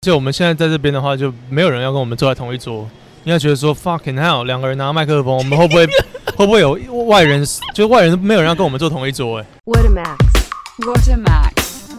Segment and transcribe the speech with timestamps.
[0.00, 2.88] 就我们现在在这边的话，就没有人要跟我们坐在同一桌。
[3.24, 5.84] 应该觉得说 fucking hell，两个人拿麦克风，我们会不会
[6.38, 6.74] 会不会有
[7.06, 7.44] 外人？
[7.74, 9.46] 就外人没有人要跟我们坐同一桌哎。
[9.64, 10.16] What a max.
[10.86, 11.52] What a max.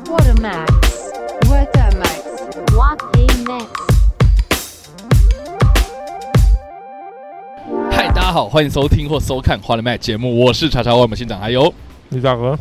[0.06, 0.72] What a max.
[1.50, 2.74] What a max.
[2.74, 3.68] What a max.
[7.92, 11.74] 嗨，大家好，欢迎收听或收看《花了麦》节目，我是查查万某县长，还有
[12.12, 12.58] 李大哥，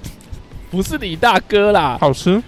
[0.70, 1.96] 不是李大哥啦。
[1.98, 2.42] 好吃。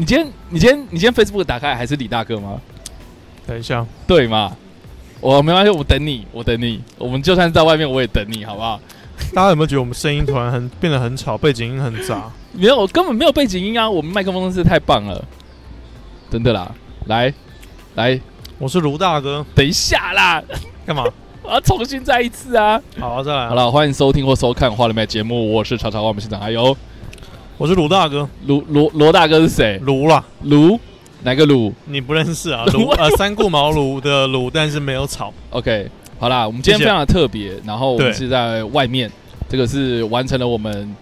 [0.00, 2.58] 你今天你今天你今天 Facebook 打开还是李大哥吗？
[3.46, 4.56] 等一下，对嘛？
[5.20, 6.82] 我没关系，我等你，我等你。
[6.96, 8.80] 我们就算是在外面，我也等你，好不好？
[9.34, 12.30] 大家有没有觉得我们声音突然很变得很吵，背景音很杂？
[12.54, 13.90] 没有，我根本没有背景音啊！
[13.90, 15.22] 我们麦克风真是太棒了，
[16.30, 16.74] 真的啦。
[17.04, 17.30] 来
[17.96, 18.18] 来，
[18.58, 20.42] 我是卢大哥，等一下啦，
[20.86, 21.04] 干嘛？
[21.42, 22.80] 我要重新再一次啊！
[22.98, 23.50] 好，再来。
[23.50, 26.74] 好，了，欢迎收听或收看《花了麦》节目，我是查查我们现场，还有
[27.60, 29.78] 我是卢大哥，卢罗罗大哥是谁？
[29.82, 30.80] 卢啦，卢
[31.22, 31.70] 哪个卢？
[31.84, 32.64] 你不认识啊？
[32.72, 35.30] 卢呃，三顾茅庐的卢，但是没有草。
[35.50, 35.86] OK，
[36.18, 39.12] 好啦，我们今天非常的特别，然后我们是在外面，
[39.46, 40.96] 这个是完成了我们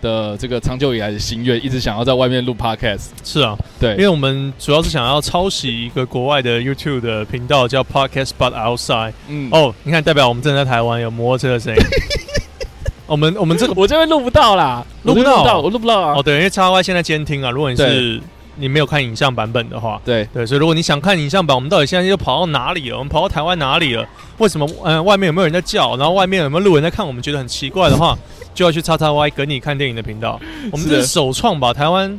[0.00, 3.06] 的这个长久以来的心愿，一直想要在外面录 Podcast。
[3.24, 9.14] 是啊，对因，为我们主要是想要抄袭一个国外的 YouTube 的频道，叫 Podcast But Outside。
[9.26, 11.82] 嗯，哦，你看，代表我们正在台湾有摩托车的声音。
[13.06, 16.14] 我们我们这个我这边录不到啦，录不到我录不到，啊。
[16.16, 18.20] 哦，对，因为叉 Y 现在监听啊，如果你是
[18.56, 22.96] 你没有看影像版本的话，对，对，所以如果你想看影像版，我们到底现在又跑到哪里了？
[22.96, 24.06] 我们跑到台湾哪里了？
[24.38, 24.66] 为什么？
[24.84, 25.96] 嗯、外面有没有人在叫？
[25.96, 27.06] 然后外面有没有路人在看？
[27.06, 28.16] 我们觉得很奇怪的话，
[28.54, 30.40] 就要去叉叉 Y 跟你看电影的频道。
[30.70, 31.72] 我们这是首创吧？
[31.72, 32.18] 台湾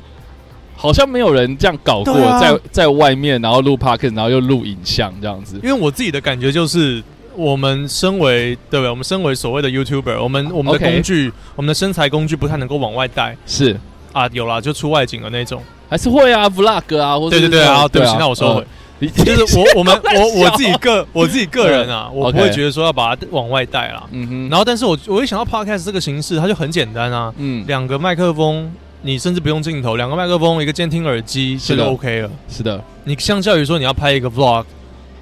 [0.75, 5.57] 好像没有人这样搞过，啊在在外面然后录 Podcast，然后又录影像这样子。
[5.63, 7.01] 因为我自己的感觉就是，
[7.35, 8.89] 我们身为对不对？
[8.89, 13.77] 我们身为所谓的 YouTuber，我们我们的 OK 工具我们的身材工具不太能够往外带是，
[14.13, 14.27] 啊。
[14.31, 15.61] 有啦，就出外景的那种。
[15.89, 18.61] 还是会啊，Vlog 啊，或者对对对啊，对不起，那我收回。
[18.61, 18.65] 呃
[18.97, 24.01] 就是我我们 我我自己个我自己个人啊，我不会觉得说要把它往外带啦。
[24.11, 28.71] 嗯哼，然后，但是我我一想到 podcast 这个形式，它就很简单啊，嗯，两个麦克风，
[29.01, 32.31] 你甚至不用镜头，两个麦克风，一个监听耳机是的这就 OK 了。
[32.49, 34.63] 是的，你相较于说你要拍一个 vlog，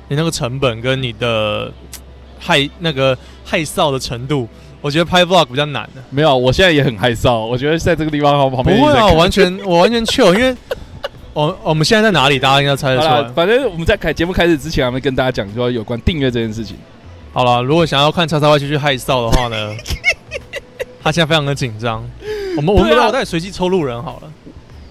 [0.08, 1.72] 你那个成本跟你的
[2.44, 4.48] 害那个害臊的程度，
[4.82, 6.04] 我觉得拍 vlog 比较难的。
[6.10, 10.56] 没有，我现在也很害臊，我觉得在这个地方好旁不会啊，完全我完全 chill，因为
[11.34, 13.24] 我我们现在在哪里，大家应该猜得出来。
[13.34, 16.76] 反正我们在开节目开始之前，我们跟大家讲说有关订阅这件事情。
[17.32, 19.72] 好了，如果想要看叉叉 Y 继续害臊的话呢，
[21.02, 22.04] 他现在非常的紧张。
[22.56, 24.32] 我们我们对啊脑袋随机抽路人好了，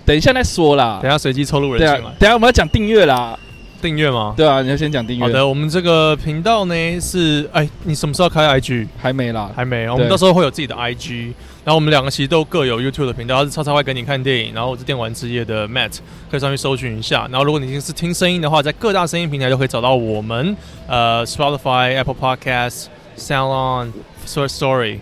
[0.05, 1.13] 等一下再说啦等一。
[1.13, 3.39] 下随机抽路人对啊等一下我们要讲订阅啦。
[3.83, 4.33] 订阅吗？
[4.37, 5.23] 对啊，你要先讲订阅。
[5.23, 8.87] 好的，我们这个频道呢是，哎，你什么时候开 IG？
[8.97, 9.51] 还没啦。
[9.55, 11.33] 还没，我们到时候会有自己的 IG。
[11.65, 15.99] 然后我们两个其实都各有 YouTube 的频道，他是超超会跟你看电影，然后我是电玩之夜的 Matt，
[16.31, 17.29] 可以上去搜寻一下。
[17.31, 20.57] 然后如果你是听声音的话，在各大声音平台都可以找到我们，
[20.87, 23.93] 呃，Spotify、Apple Podcasts、Sound On、
[24.27, 24.99] Story。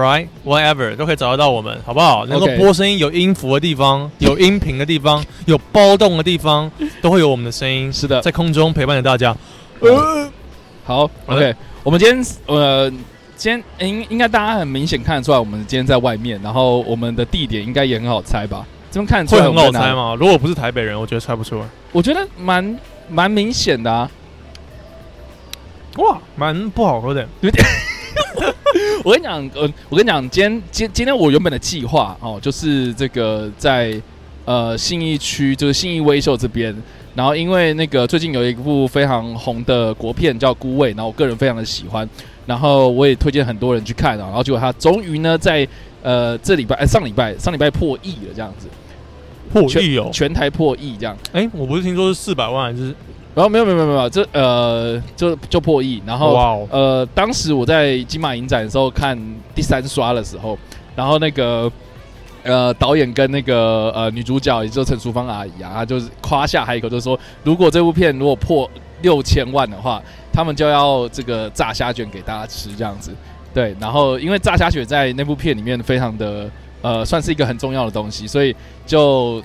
[0.00, 2.24] Right, whatever 都可以找得到我们，好不好？
[2.24, 6.70] 能够播声音、有音符的地方、 有音频的地方、有包动的地方，
[7.02, 8.18] 都会有我们的声音是的。
[8.22, 9.36] 在空中陪伴着大家。
[9.80, 10.30] 呃，
[10.84, 11.54] 好，OK。
[11.82, 12.90] 我们今天呃，
[13.36, 18.64] 今天应应该大家很明显看得出来，我们今天在外面，然后我们的地点应该也很好猜吧？
[18.90, 19.54] 这边看得出会很？
[19.54, 20.16] 好猜吗？
[20.18, 21.66] 如果不是台北人，我觉得猜不出来。
[21.92, 22.78] 我觉得蛮
[23.10, 24.10] 蛮明显的啊。
[25.96, 27.28] 哇，蛮不好喝的。
[29.04, 34.00] 我跟你讲，呃，我跟你讲，今天今今天我原本的计划哦，就是这个在
[34.44, 36.74] 呃信义区，就是信义威秀这边。
[37.14, 42.08] 然后因为那个最近有一部非常红的国片叫《孤味》，然后我个人非常的喜欢，
[42.46, 44.26] 然后我也推荐很多人去看啊。
[44.26, 45.66] 然后结果他终于呢在
[46.02, 48.68] 呃这礼拜、哎上礼拜上礼拜破亿了这样子，
[49.52, 50.08] 破亿哦！
[50.12, 51.16] 全台破亿这样。
[51.32, 52.94] 哎，我不是听说是四百万，还是
[53.34, 59.16] 然后没有没有没有没有，这呃就就破亿，然后呃，当时我在金马影展的时候看
[59.54, 60.58] 第三刷的时候，
[60.96, 61.70] 然后那个
[62.42, 68.68] 呃导演跟那个呃女主角，也就是陈淑芳阿姨啊，她就是夸下海口，就是说，如果这部片如果破
[69.02, 73.14] 六千万的话，他们就要这个炸虾卷给大家吃这样子。
[73.54, 76.50] 对，然后因为炸虾卷在那部片里面非常的
[76.82, 78.54] 呃，算是一个很重要的东西，所以
[78.86, 79.42] 就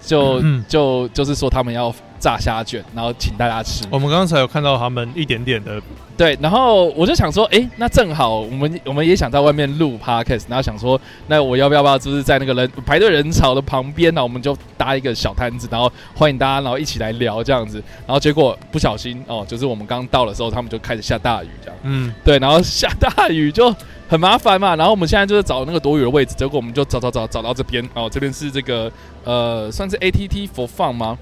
[0.00, 0.64] 就嗯。
[0.68, 1.92] 就就是说他们要
[2.22, 3.84] 炸虾卷，然后请大家吃。
[3.90, 5.82] 我们刚才有看到他们一点点的，
[6.16, 17.82] 对，然后我就想说，哎，那正好我们我们也想在外面录 podcast，然后想说，那我要不要不要就是在那个人排队人潮的旁边呢，我们就搭一个小摊子，然后欢迎大家，然后一起来聊这样子。
[18.06, 21.76] 然后结果不小心哦，就是我们刚到的时候，他们就开始下大雨这样。
[21.82, 23.74] 嗯，对，然后下大雨就
[24.08, 24.76] 很麻烦嘛。
[24.76, 28.88] 然后我们现在就是找那个躲雨的位置，结果我们就找找找找到这边哦，这边是这个
[29.24, 31.18] 呃，算是 ATT for fun 吗？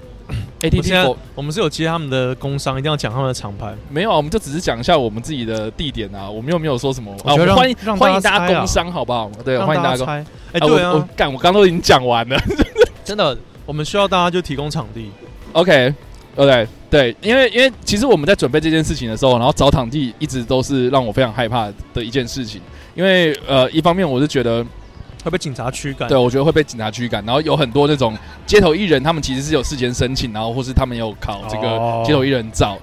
[0.63, 3.73] 我现在 ATT 我们是有接他们的工商，一定要讲他们的厂牌。
[3.89, 9.29] 没有啊，我们就只是讲一下我们自己的地点啊，我们又没有说什么啊，欢迎欢迎大家工商好不好？
[9.43, 10.05] 对，欢迎大家。
[10.05, 12.37] 哎，啊对啊，我我干，我刚刚都已经讲完了。
[13.03, 15.09] 真的，我们需要大家就提供场地。
[15.53, 15.93] OK
[16.37, 22.61] OK，对，因为因为其实我们在准备这件事情的时候，然后找场地一直都是让我非常害怕的一件事情，
[22.95, 24.65] 因为呃，一方面我是觉得，
[25.23, 26.07] 会被警察驱赶。
[26.07, 32.77] 对我觉得会被警察驱赶，然后有很多那种街头艺人，他们其实是有事先申请，然后或是他们有考这个哦街头艺人照。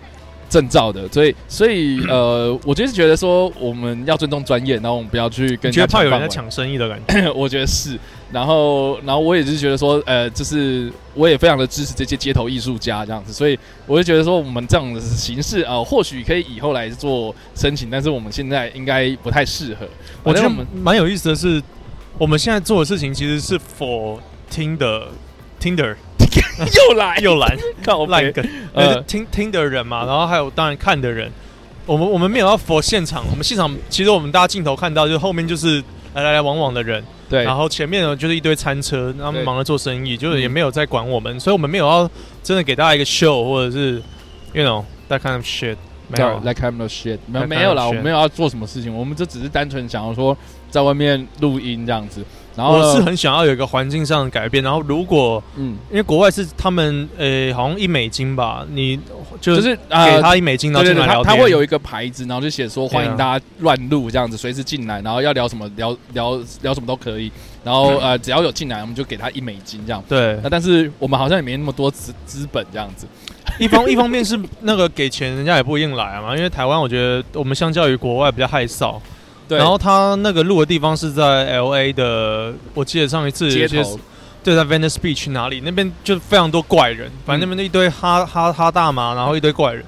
[0.50, 7.30] 证照的，所以所以呃，我就是觉得说我们要尊重专业，然后我们不要去跟你觉得怕有人在抢抢生意的感觉？
[7.36, 7.98] 我觉得是。
[8.32, 19.86] 然后然后我也是觉得说，呃，就是我也非常的支持这些街头艺术家这样子，所以我就觉得说我们这样的形式啊、呃或许可以以后来做申请，但是我们现在应该不太适合。
[20.22, 21.62] 我觉得我们蛮有意思的是，
[22.18, 24.18] 我们现在做的事情其实是 for
[24.50, 25.06] 听的
[25.60, 25.94] Tinder
[26.90, 27.16] 又来。
[27.22, 27.56] 又来。
[27.82, 28.44] 看我，烂梗，
[28.74, 28.94] 呃。
[28.94, 31.30] 呃，听听的人嘛，然后还有当然看的人。
[31.86, 35.82] 我们我们没有要 for 现场，我们现场其实我们大家镜头看到，就是后面就是
[36.12, 42.10] 来来来往往的人，对，然后前面呢就是一堆餐车，他们忙着做生意，就是也嗯没有在管我们，所以我们没有要
[42.42, 44.02] 真的给大家一个 show 或者是
[44.52, 45.76] you know that kind of shit，
[46.08, 46.38] 没有。
[46.44, 50.36] 来看 no shit，没有没有啦我们没有要做什么事情，我们就只是单纯想要说
[50.70, 52.24] 在外面录音这样子。
[52.56, 58.98] 然后我是很想要有一个环境上的改变，然后如果嗯，因为国外是他们呃好像一美金吧，你
[59.40, 67.30] 就就是是给呃他一美金，然后进来他会有一个牌子，然后就写说欢迎大家乱录这样子，随时进来，然后要聊什么聊聊聊什么都可以，
[67.62, 70.02] 然后呃只要有进来，我们就给他一美金这样。
[70.08, 73.06] 对那，但是我们好像也没那么多资资本这样子。
[73.60, 78.96] 一方一方面是那个给钱，人家也不一定来嘛，因为台湾我觉得我们相较于国外比较害臊，
[79.48, 83.98] 对，然后他那个录的地方是在 L A 的，我记得上一次街有些头
[84.48, 89.84] 对，在 Venice Beach 哪里那边就非常多怪人，反正那边一堆哈哈哈大麻，然后一堆怪人，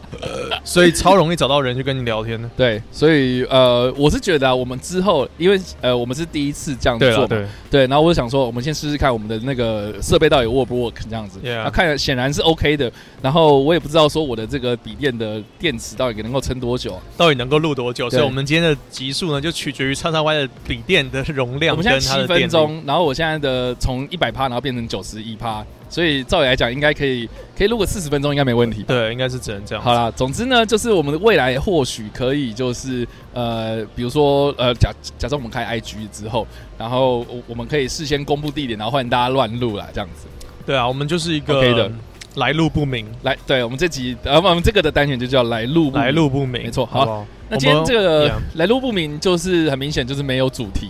[0.62, 2.46] 所以超容易找到人去跟你聊天的。
[2.54, 11.40] 对，所以呃，我是觉得啊，我们之后因为呃我们是第一次这样做嘛，对，对，然后我就想说，我们先试试看我们的那个设备到底 work 不 work 这样子。
[11.48, 12.92] 啊，看显然是 OK 的。
[13.22, 17.00] 然后我也不知道说我的这个笔电的电池到底能够撑多久。
[17.16, 18.10] 到底能够录多久？
[18.10, 22.50] 所以我们今天的集数呢，就取决于叉叉 Y 的笔电的容量我们跟现在七分。
[22.50, 28.82] 钟，然后我现在的从一百趴，然后变成九十一趴，所以照理来讲应该可以，可以录个四十分钟应该没问题。
[28.82, 29.82] 对，应该是只能这样。
[29.82, 40.26] 好，啦，总之呢，就是我们的未来或许可以，就是呃，比如说呃，假假设我们开 IG 之后，然后我我们可以事先公布地点，然后欢迎大家乱录啦，这样子。
[40.66, 41.90] 对啊，我们就是一个 OK 的
[42.36, 47.26] 来路不明，来，对我们这集，呃，我们这个的单元就叫来路不明来路不明，没错好好。
[47.48, 50.88] 那今天这个来路不明，就是很明显就是没有主题，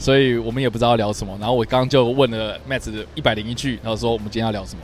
[0.00, 1.36] 所以我们也不知道聊什么。
[1.38, 4.80] 然后我刚刚就问了 Matt 一百零一句，然后说我们今天要聊什么？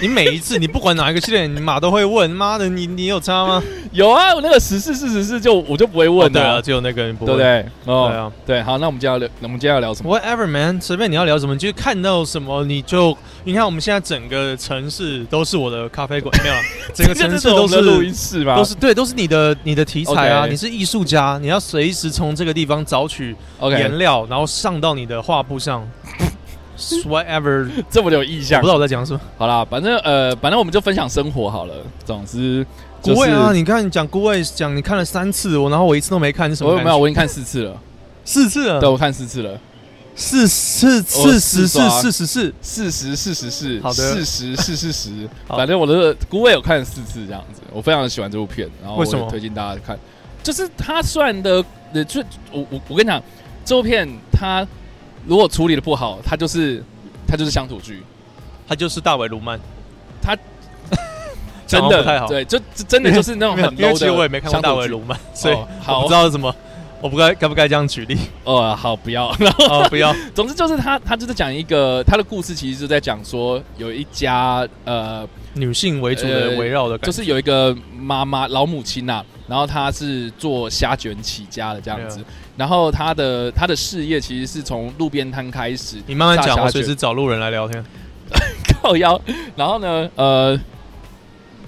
[0.00, 2.30] 你每一次，你不管哪一个系列，你马都会问。
[2.30, 3.60] 妈的，你你有差吗？
[3.90, 7.32] 有啊，我那个十四四十四就我就不会问的、哦对啊，只有那个人不会。
[7.32, 7.66] 对不对？
[7.92, 16.60] 哦，对啊对，好，那我们接下来聊，我们接下来聊什么？，whatever man，随便你要聊什么，你就看到什么你就，你看我们现在整个城市都是我的咖啡馆，没有啊，
[16.94, 18.56] 整个城市都是我都是音室吗？
[18.56, 25.84] 都是对，都是你的你的题材啊你是艺术家，你要随时从这个地方找取颜料，然后上到你的画布上。
[27.06, 28.70] Whatever， 这么有意向我不知。
[28.70, 29.20] 道我在讲什么。
[29.36, 31.74] 好啦，反正呃，反正我们就分享生活好了。
[32.04, 32.64] 总之，
[33.02, 37.76] 就是孤味啊，你看你讲孤味，讲你看了三次，我然后我一次都没看，是什么没有，我已经看四次了。
[38.24, 39.58] 四次了，对，我看四次了。
[40.20, 49.96] 四四四十四四十四，四十四十四，好的四十四四十，反正我的孤味有看了四次这样子，我非常的喜欢这部片，然后我为什么推荐大家看。
[50.42, 52.20] 就是它虽然的，呃，就
[52.50, 53.22] 我我我跟你讲，
[53.64, 54.66] 这部片它
[55.28, 56.82] 如果处理的不好，它就是
[57.28, 58.02] 它就是乡土剧，
[58.66, 59.60] 他就是大尾卢曼，
[60.22, 60.36] 他
[61.68, 64.60] 真的太好，对，就就真的就是那种很没 有因为 low 其实我也没看过。
[64.60, 66.54] 大尾卢曼，所以我不知道什么，
[67.02, 68.16] 我不该该不该这样举例？
[68.44, 69.30] 哦，好，不要。
[69.38, 82.22] 然后哦， 不要，总之就是他他就是讲一个他的故事，其实就在讲说有一家呃女性为主的呃围绕的就是有一个妈妈老母亲呐、然后他是做虾卷起家的这样子。
[82.56, 87.84] 然后他的他的事业其实是从路边摊开始，你慢慢讲，我随时找路人来聊天，
[88.82, 89.20] 靠腰，
[89.54, 90.58] 然后呢，呃，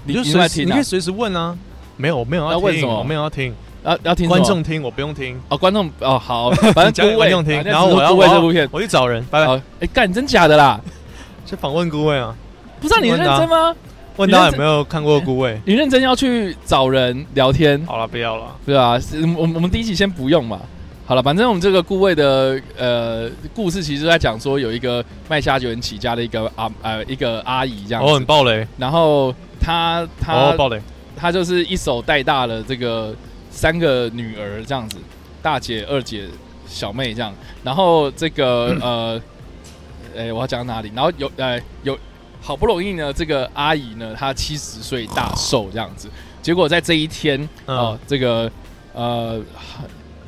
[0.03, 0.83] 你你就随时你可以？
[0.83, 1.57] 随时问啊，
[1.95, 2.99] 没有，我没有要问什么？
[2.99, 3.53] 我没有要听，
[3.85, 10.79] 要要听观众听，我不用听，哦，观众哦好，反正 顾问观众听，然后我要顾我要问这部片，我去找人，拜拜，好，哎干真假的啦？
[11.47, 12.35] 是访问顾问啊，
[12.81, 13.73] 不知道你认真吗？
[14.17, 15.59] 问到有没有看过顾问？
[15.65, 18.99] 你认真要去找人聊天，好了，不要了，对啊，
[19.37, 20.59] 我们我们第一集先不用嘛。
[21.05, 30.81] 好了，反正我们这个顾魏的呃故事，其实在讲说有一个卖虾卷起家的一个阿呃一个阿姨这样哦，子很，暴雷，然后她她、哦，暴雷，
[31.15, 33.13] 她就是一手带大了这个
[33.49, 34.97] 三个女儿这样子，
[35.41, 36.25] 大姐、二姐、
[36.65, 39.21] 小妹这样，然后这个呃，
[40.15, 40.91] 哎、我要讲到哪里？
[40.95, 41.97] 然后有呃有
[42.41, 46.09] 好不容易呢，这个阿姨呢，她七十岁大寿这样子，
[46.41, 47.77] 结果在这一天嗯。
[47.77, 48.51] 哦、这个
[48.93, 49.39] 呃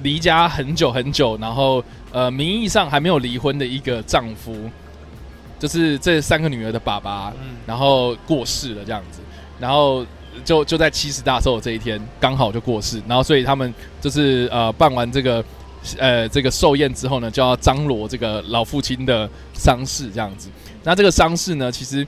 [0.03, 4.69] 离家很久很久，然后呃名义上还没有离婚的一个丈夫，
[5.57, 9.19] 就是这三个女儿的爸爸，嗯，然后过世了这样子，
[9.59, 10.05] 然后
[10.43, 15.43] 就就在七十大寿这一天刚好就过世，然后所以他们就是呃办完这个
[15.97, 20.49] 呃这个寿宴之后呢，就要张罗这个老父亲的丧事这样子。
[20.83, 22.05] 那这个丧事呢，其实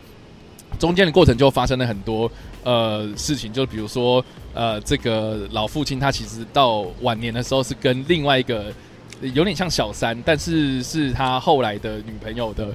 [0.77, 2.29] 中间的过程就发生了很多
[2.63, 8.65] 呃事情，就比如说呃这个老父亲他其实到晚年的时候是跟另外一个
[9.21, 12.67] 有点像小三，但是是他后来的女朋友的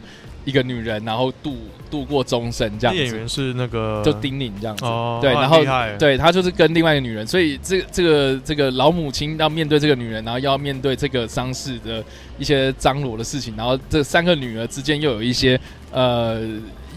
[0.50, 1.56] 一个女人，然后度
[1.88, 3.02] 度过终身这样子。
[3.02, 5.62] 演员是那个就丁宁这样子，哦，对，啊然后
[5.98, 12.04] 对他就是跟另外一个女人，所以这这个这个老母亲要面对这个女人，然后要面对这个丧事的
[12.38, 15.58] 一些张罗的事情，然后这三个女儿之间又有一些
[15.92, 16.40] 呃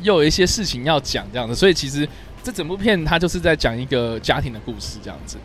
[0.01, 2.07] 又有一些事情要讲这样子，所以其实
[2.43, 5.38] 这整部片它就是在讲一个家庭的故事这样子。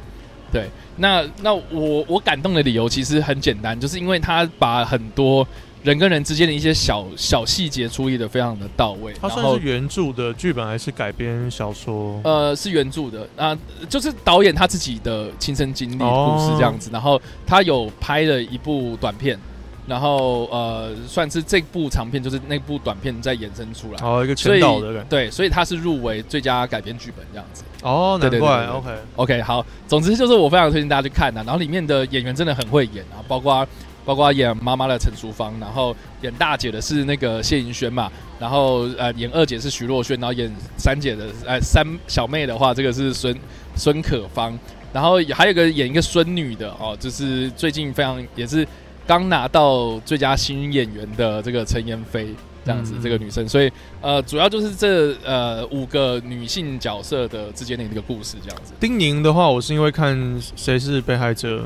[0.51, 5.47] 对，那那我我感动的理由其实很简单，就是因为他把很多
[5.83, 12.21] 人跟人之间的一些小小细节处理的非常的到位，它算是原著的剧本还是改编小说？
[12.25, 13.57] 呃，是原著的啊、
[13.89, 16.91] 就是导演他自己的亲身经历故事这样子。
[16.93, 19.39] 然后他有拍了一部短片，
[19.87, 23.99] 然后呃，算是这部长片就是那部短片再衍生出来。
[24.03, 25.03] 哦，一个全导的。
[25.05, 27.63] 对，所以他是入围最佳改编剧本这样子。
[27.83, 28.57] 哦，对难怪。
[28.57, 33.67] 对对对 OK，OK，好，总之就是我非常推荐大家去看的、然后里面的演员真的很会演啊，包括
[34.09, 38.11] 包括演妈妈的陈淑芳，然后演大姐的是那个谢盈萱嘛，
[38.41, 43.39] 然后呃演二姐是徐若瑄，然后演三姐的呃三小妹的话，这个是孙
[43.77, 44.59] 孙可芳，
[44.95, 48.67] 然后还有一个演一个孙女的哦，就是最近非常也是
[49.07, 52.35] 刚拿到最佳新演员的这个陈妍霏。
[52.65, 53.73] 这样子嗯，这个女生，所以
[54.03, 58.75] 呃，主要就是这呃五个女性角色的之间的一个故事，这样子。
[58.79, 60.15] 丁宁的话，我是因为看
[60.55, 61.61] 《谁是被害者》，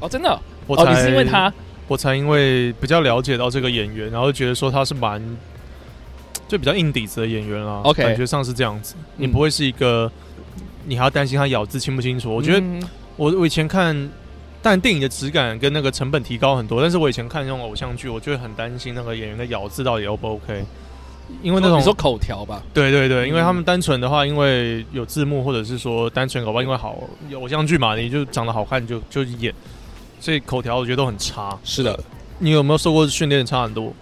[0.00, 1.52] 哦，真的哦，我才、哦，你是因为他
[1.88, 5.20] 我才因为比较了解到这个演员，然后觉得说他是蛮
[6.46, 7.80] 就比较硬底子的演员啦。
[7.82, 9.32] OK 感觉上是这样子，你嗯。
[9.32, 10.10] 不会是一个
[10.86, 12.32] 你还要担心他咬字清不清楚。
[12.32, 12.82] 我觉得嗯。
[13.16, 14.08] 我我以前看，
[14.62, 20.64] 但电影的质感跟那个成本提高很多，但是我以前看那种偶像剧，我就会很担心那个演员的咬字到底 O 不 OK，
[21.42, 26.96] 因为那种哦你说口条吧，对对对，因为嗯他们单纯的话，因为有字幕，或者是说单纯搞吧因为好
[27.34, 29.52] 偶像剧嘛，你就长得好看就就演，
[30.20, 31.58] 所以口条我觉得都很差。
[31.64, 31.98] 是的，
[32.38, 33.44] 你有没有受过训练？
[33.44, 33.92] 差很多。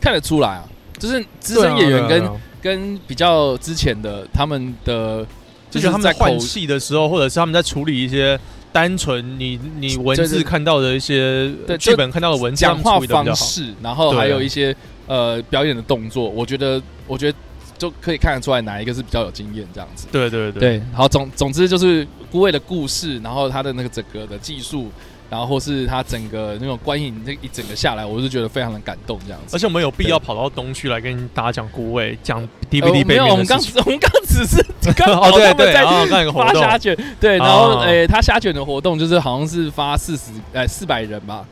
[0.00, 0.64] 看得出来啊，
[0.98, 2.30] 就是资深演员跟、
[2.62, 5.26] 跟比较之前的他们的，
[5.70, 8.38] 就觉得他们在换戏的时候，或者是他们在处理一些
[8.72, 13.00] 单纯你你文字看到的一些对剧本看到的文字，讲话。
[13.00, 14.74] 方式，然后还有一些
[15.06, 17.38] 呃表演的动作，我觉得我觉得
[17.78, 20.06] 就可以看得出来哪一个是比较有经验这样子。
[20.10, 24.90] 对对对对，好，总总之就是孤味的故事，然后他的那个整个的技术，
[25.28, 29.56] 然后或是他整个那种观影这一整个下来，我是觉得非常的感动这样子。
[29.56, 33.56] 而且我们有必要跑到东区来跟大家讲顾味，讲 DVD 背呃没有，我们刚。
[33.84, 34.64] 我们刚只是
[34.94, 41.44] 刚 哦，好对对，他们在然后刚有个活动，发虾卷，对，然后哦诶，他虾卷的活动就是好像是发四十呃四百人吧，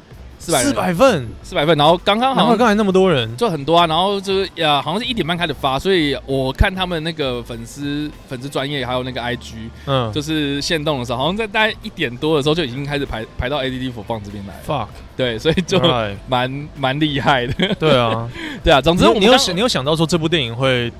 [0.44, 3.36] 四百四百份，四百份，然后刚刚好像刚才那么多人。
[3.36, 9.54] 就很多啊，然后就是呀，好像是一点半开始发，所以我看他们那个粉丝粉丝专业还有那个 IG，
[9.86, 15.80] 嗯，就是限动的时候，好像在大概一点多的时候就已经开始排排到 ADD 佛放这边来了，fuck，对，所以就
[16.28, 18.28] 蛮蛮厉害的，对啊。
[18.62, 20.92] 对啊，总之你你有想你有想到说这部电影会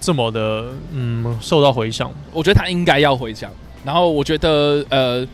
[0.00, 2.10] 这么的嗯受到回响？
[2.32, 3.50] 我觉得他应该要回响。
[3.84, 5.26] 然后我觉得呃，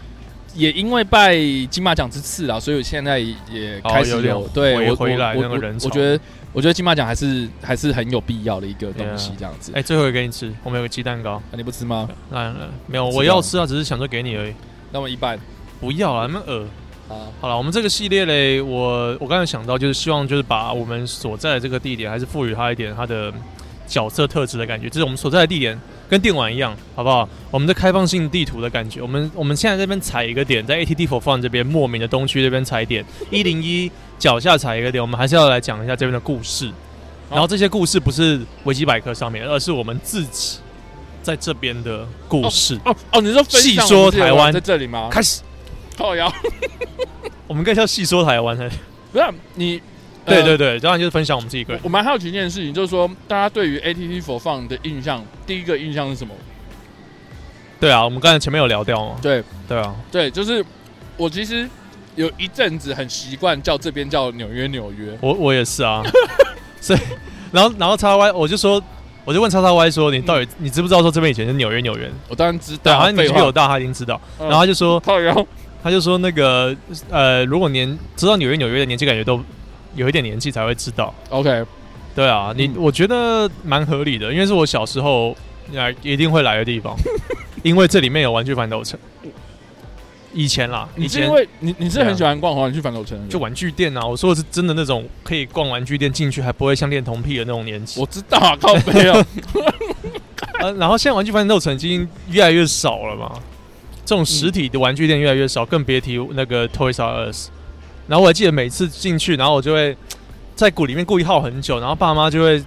[0.54, 1.35] 也因为拜
[1.71, 6.21] 金马奖之赐啦，所以我现在也开始哦有对我回回来我那个人潮我我觉得
[6.52, 9.71] 我觉得金马奖还是还是很有必要的一个东西这样子。
[9.75, 12.09] 哎，最后一个给你吃，我们有个鸡蛋糕，啊你不吃吗？
[12.30, 12.54] 来来，
[12.87, 14.52] 没有，我要吃啊，只是想说给你而已。
[14.92, 15.38] 那么一半
[15.80, 16.66] 不要啊，那么恶。
[17.09, 23.33] 啊，好了，我们这个系列嘞，我我刚才想到就是希望就是把我们所在的这个地点，还是赋予它一点它的
[23.90, 25.78] 角色特质的感觉，就是我们所在的地点
[26.09, 27.28] 跟电玩一样，好不好？
[27.50, 36.70] 我们的开放性地图的感觉，我们我们现在这边踩一个点，在 ATT for Fun 这边莫名的东区这边踩点，一零一脚下踩一个点，我们还是要来讲一下这边的故事。
[37.28, 40.59] 然后这些故事不是维基百科上面，而是我们自己
[41.23, 42.78] 在这边的故事。
[42.85, 45.09] 哦哦，你说细说台湾在这里吗？
[45.11, 45.42] 开始，
[45.97, 46.32] 靠腰，
[47.47, 48.68] 我们应该叫细说台湾才
[49.12, 49.80] 不是啊你，呃
[50.27, 51.81] 对对对，当然就是分享我们自己个人。
[51.83, 56.35] 我蛮好奇一件事情，就是说大家对于 ATT for Fun 的印象，第一个印象是什么？
[57.81, 59.17] 对啊，我们刚才前面有聊掉嘛。
[59.23, 60.65] 对对啊，对，就是
[61.17, 61.69] 我其实
[62.15, 66.03] 有一阵子很习惯叫这边叫纽约纽约，我我也是啊。
[66.81, 67.00] 所以，
[67.53, 68.83] 然后然后叉 Y 我就说，
[69.25, 72.11] 我就问叉叉 Y 说，你到底你知不知道说这边以前是纽约纽约？
[72.29, 74.21] 我当然知，道，好像年废话纪比我大，他已经知道。
[74.39, 75.03] 嗯然后他就说，
[75.83, 76.77] 他就说那个
[77.11, 79.43] 呃，如果年知道纽约纽约的年纪，感觉都
[79.94, 81.14] 有一点年纪才会知道。
[81.30, 81.64] OK，
[82.14, 85.37] 对啊，你、嗯我觉得蛮合理的，因为是我小时候
[85.73, 86.97] 来一定会来的地方，
[87.62, 88.99] 因为这里面有玩具反斗城。
[90.32, 98.00] 以前啦，以前你是因为你你是很喜欢逛玩具反斗城，就玩具店啊，我说的是真的那种可以逛玩具店进去还不会像恋童癖的那种年纪。
[98.00, 99.26] 我知道啊，靠背啊，
[100.62, 103.32] 呃，然后现在玩具反斗城已经越来越少了嘛，
[104.04, 107.49] 这种实体的玩具店越来越少，更别提那个 Toys R Us。
[108.11, 109.97] 然后我还记得每次进去，然后我就会
[110.57, 112.61] 在鼓里面故意耗很久，然后爸妈就会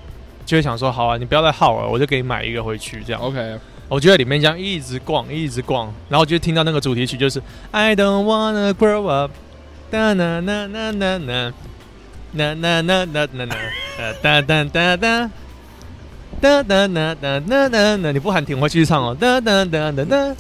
[0.46, 3.22] 就会想说，好啊，你不要再耗了，我就给你买一个回去这样。
[3.22, 3.60] OK，
[3.90, 9.32] 我就在里面这样一直逛，一直逛，然后我就听到那个主题曲就是 I don't wanna grow up，
[9.92, 11.54] 哒 na na na na na na
[12.38, 12.82] 哒哒
[14.42, 15.30] 哒哒哒。
[16.42, 19.16] 哒哒哒哒哒哒哒，你不喊停，我会继续唱哦。
[19.18, 20.36] 哒哒哒哒哒，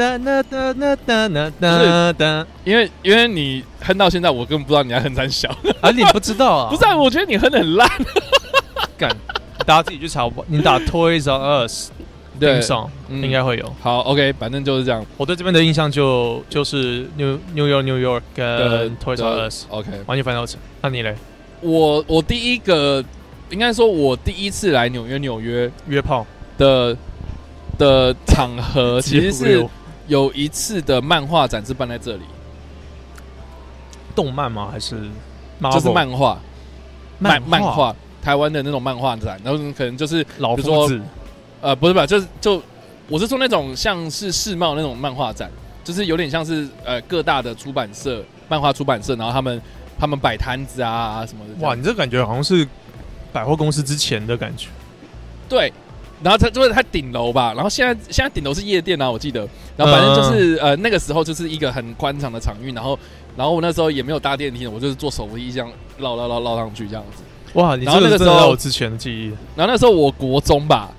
[0.00, 0.96] 哒哒哒哒
[1.28, 5.50] 哒哒哒，因为因为你哼到现在，我根本不知道你在哼胆小，
[5.82, 6.70] 啊，你不知道啊？
[6.72, 7.86] 不是，我觉得你哼的很烂，
[8.96, 9.14] 敢，
[9.66, 11.90] 大家自己去查，你打 Toys on Us。
[12.40, 12.58] 对，
[13.10, 13.76] 嗯、应该会有。
[13.82, 15.04] 好，OK，反正就是这样。
[15.18, 19.66] 我对这边的印象就就是 New New York New York 跟 Toys on Us。
[19.68, 20.58] OK，完全翻到成。
[20.80, 21.14] 那你嘞？
[21.60, 23.04] 我我第一个
[23.50, 26.26] 应该说，我第一次来纽约纽约约炮
[26.56, 26.96] 的
[27.76, 29.68] 的场合，其实是
[30.06, 32.22] 有一次的漫画展是办在这里，
[34.14, 34.68] 动漫吗？
[34.70, 34.96] 还是
[35.72, 36.38] 就是漫画
[37.18, 41.00] 漫漫画，台湾的那种漫画展，然后可能就是老比如说夫子
[41.60, 42.62] 呃，不是吧，就是就
[43.08, 45.50] 我是说那种像是世贸那种漫画展，
[45.84, 49.62] 就是有点像是呃各大的出版社、漫画出版社，然后他们
[49.98, 51.66] 他们摆摊子啊什么的。
[51.66, 52.66] 哇，你这感觉好像是
[53.32, 54.68] 百货公司之前的感觉。
[55.48, 55.72] 对，
[56.22, 62.98] 然后它就是它顶楼吧，然后现在现在顶楼是夜店啊，我记得，然后反正就是、呃那个时候就是一个很宽敞的场域，然后
[63.36, 67.22] 然后我那时候也没有搭电梯，我就是坐手扶梯这样绕绕绕绕上去这样子。
[67.54, 69.26] 哇，你然后这个真的那个时候在我之前的记忆。
[69.56, 70.90] 然后那时候我国中吧，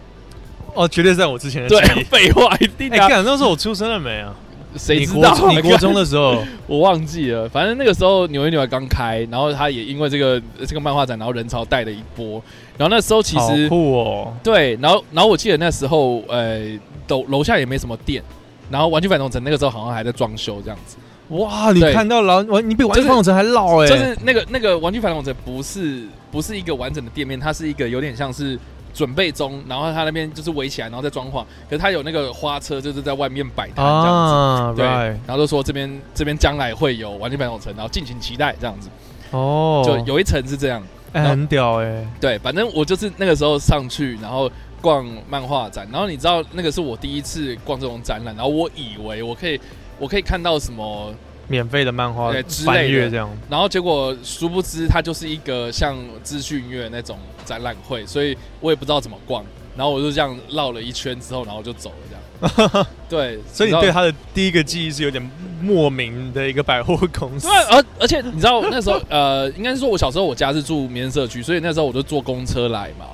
[0.74, 4.36] 哦，绝对在我之前的记忆。， 废话一定哎，的啊，干，那时候我出生了没啊？
[4.76, 5.52] 谁知道啊？
[5.52, 12.42] 你国中的时候， 我忘记了，反正那个时候纽约纽约刚开，然后他也因为这个这个漫画展，然后人潮带了一波，
[12.78, 14.34] 然后那时候其实酷哦。
[14.44, 16.60] 对，然后然后我记得那时候呃
[17.08, 18.24] 楼楼下也没什么店，
[18.70, 20.96] 然后玩具反斗城那个时候好像还在装修这样子，
[21.36, 23.88] 哇，你看到了，玩你比玩具反斗城还老哎。
[23.88, 28.58] 就是那个那个玩具反斗城不是不是一个完整的店面，它是一个有点像是。
[28.94, 31.44] 准备中，然后他那边就是围起来，然后再装潢。
[31.70, 34.34] 可是他有那个花车，就是在外面摆摊这样子。
[34.34, 38.90] 啊对，，right，然后就说这边这边将来会有玩具反斗城，然后敬请期待这样子。
[39.32, 42.06] 哦，就有一层是这样，哎很屌哎。
[42.20, 44.52] 对，反正我就是那个时候上去，然后
[44.82, 49.60] 逛漫画展，然后你知道那个是我第一次逛这种展览，然后我以为我可以
[49.98, 51.14] 我可以看到什么，
[51.52, 53.30] 免费的漫画对之类翻的阅这样。
[53.50, 59.44] 然后结果殊不知它就是一个像资讯月那种展览会，所以我也不知道怎么逛，
[59.76, 62.88] 然后我就这样绕了一圈之后，然后就走了这样。
[63.10, 65.22] 对，所以你对他的第一个记忆是有点
[65.62, 73.06] 莫名的一个百货公司对，啊而而且你知道那时候呃，应该是说我小时候我家是住民生社区，所以那时候我就坐公车来嘛。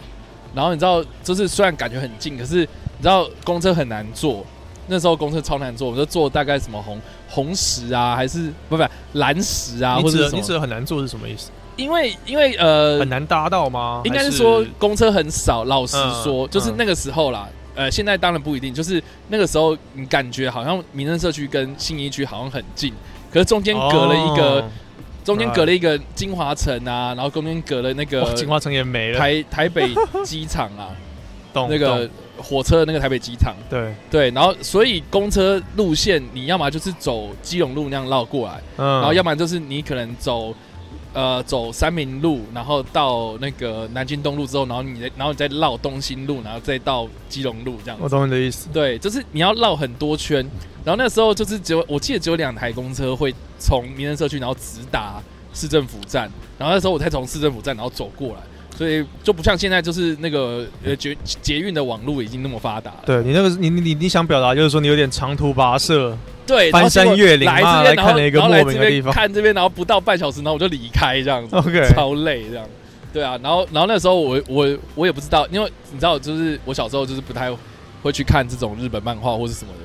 [0.56, 4.46] 然后你知道，就是虽然感觉很近，可是你知道公车很难坐。
[4.88, 10.38] 那时候公车超难坐，我就坐大概什么红红石啊，还是不不蓝石啊，或者什么？
[10.38, 11.52] 你指的很难坐是什么意思？
[11.76, 14.02] 因为因为呃很，难搭到吗？
[14.06, 15.64] 应该是说公车很少。
[15.66, 17.48] 老实嗯说，就是嗯那个时候啦。
[17.76, 22.92] 呃，现在当然不一定，就是那个时候你感觉好像民生社区跟信义区好像很近，
[23.32, 24.62] 可是中间隔了一个。
[24.62, 24.70] 哦
[25.28, 30.88] 中间隔了一个金华城啊，然后中间隔了那个，金华城也没了，台台北机场啊，
[31.54, 32.10] 懂那个懂
[32.42, 40.54] 火车的那个台北机场，对，对，然后所以公车路线你要么就是走基隆路那样绕过来，嗯，然后要不然就是你可能走
[41.14, 48.08] 呃走三明路，然后到那个南京东路之后，然后你再然后你再绕东兴路，然后再到基隆路这样我。
[48.08, 48.70] 懂你的意思。
[48.72, 50.46] 对，就是你要绕很多圈，
[50.86, 55.22] 然后那时候就是只有我记得只有两台公车会从民生社区，然后直达
[55.54, 58.42] 市政府站，然后那时候我才从市政府站然后走过来，
[58.78, 63.04] 所以就不像现在就是那个呃捷捷运的网络已经那么发达了。
[63.06, 72.66] 对你那个你你你你想表达就是说你有点长途跋涉，对，翻山越岭然后妈结果来这边，然后来看了一个然后来这边莫名的地方看这边，然后不到半小时，然后我就离开这样子 OK 超累这样。
[73.12, 77.52] 对啊，然后然后那时候我我我也不知道，因为你知道，就是我小时候就是不太
[78.04, 79.80] 会去看这种日本漫画或是什么的，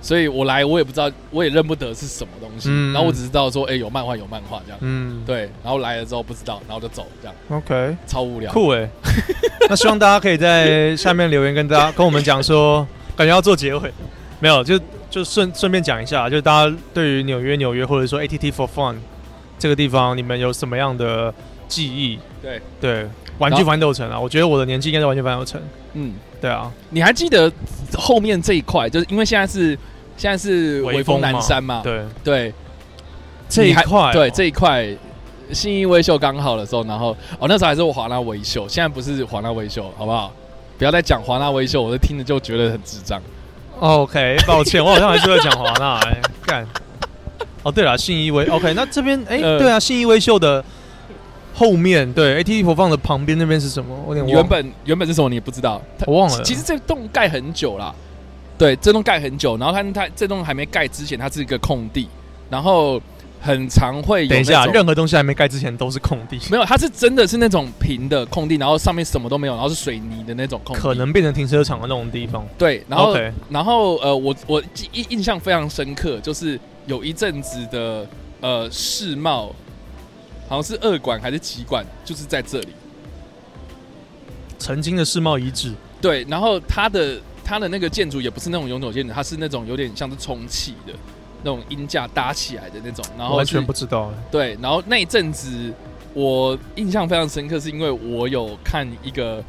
[0.00, 4.78] 所以我来我也不知道，我也认不得是什么东西，嗯然后我只知道说，哎、有漫画有漫画这样。
[4.80, 8.52] 嗯，对，然后来了之后不知道，然后就走，这样，OK，超无聊。
[8.52, 8.88] 酷哎。
[9.68, 13.92] 那希望大家可以在下面留言跟大家跟我们讲说， 感觉要做结尾，
[14.40, 14.80] 没有就
[15.10, 18.96] 就顺顺便讲一下，就是大家对于纽约纽约或者说 ATT for Fun
[19.58, 21.34] 这个地方，你们有什么样的
[21.66, 22.18] 记忆？
[22.40, 23.08] 对对，
[23.38, 25.60] 玩具反斗城啊，我觉得我的年纪应该是玩具反斗城。
[25.94, 27.50] 嗯，对啊，你还记得
[27.96, 29.78] 后面这一块，就是因为现在是
[30.16, 32.54] 现在是微风南山嘛，对，对，
[33.48, 34.86] 这一块哦对这一块
[35.52, 40.32] 信义威秀刚好的时候，然后哦那时候还是我华纳威秀，现在不是华纳威秀，好不好？
[40.76, 43.20] 不要再讲华纳威秀，我就听着就觉得很智障。
[43.80, 46.66] OK，抱歉，我好像还是会讲华纳哎，干。
[47.62, 50.64] 哦，对了，信义威 OK，那这边哎， 呃对啊，信义威秀的
[51.58, 53.94] 后面，对 ATT 播放的旁边那边是什么？
[54.06, 56.42] 我有点忘原本原本是什么你也不知道，我忘了。
[56.44, 57.92] 其实这栋盖很久了，
[58.56, 62.08] 对，这栋盖很久，然后它它这栋还没盖之前，它是一个空地，
[62.48, 63.00] 然后
[63.40, 70.80] 很常会有等一下，任何东西还没盖之前都是空地，没有，它是真的是那种平的空地，然后上面什么都没有，然后是水泥的那种空地。
[70.80, 72.46] 可能变成停车场的那种地方。
[72.56, 73.16] 对，然后
[73.48, 78.06] 然后呃，我我记印印象非常深刻，就是有一阵子的
[78.40, 79.54] 呃世贸，
[80.48, 82.68] 好像是二馆还是几馆，就是在这里。
[84.58, 90.92] 曾经的世贸遗址，对，然后它的它的那个建筑也不是那种永久建筑，它是那种有点像是充气的
[91.44, 94.12] 那种鹰架搭起来的那种，然后完全不知道。
[94.30, 95.72] 对，然后那一阵子
[96.12, 99.42] 我印象非常深刻，是因为我有看一个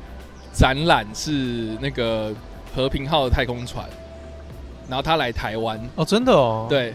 [0.54, 2.32] 展览，是那个
[2.76, 3.90] 和平号的太空船，
[4.88, 6.94] 然后他来台湾，哦，真的哦。，对，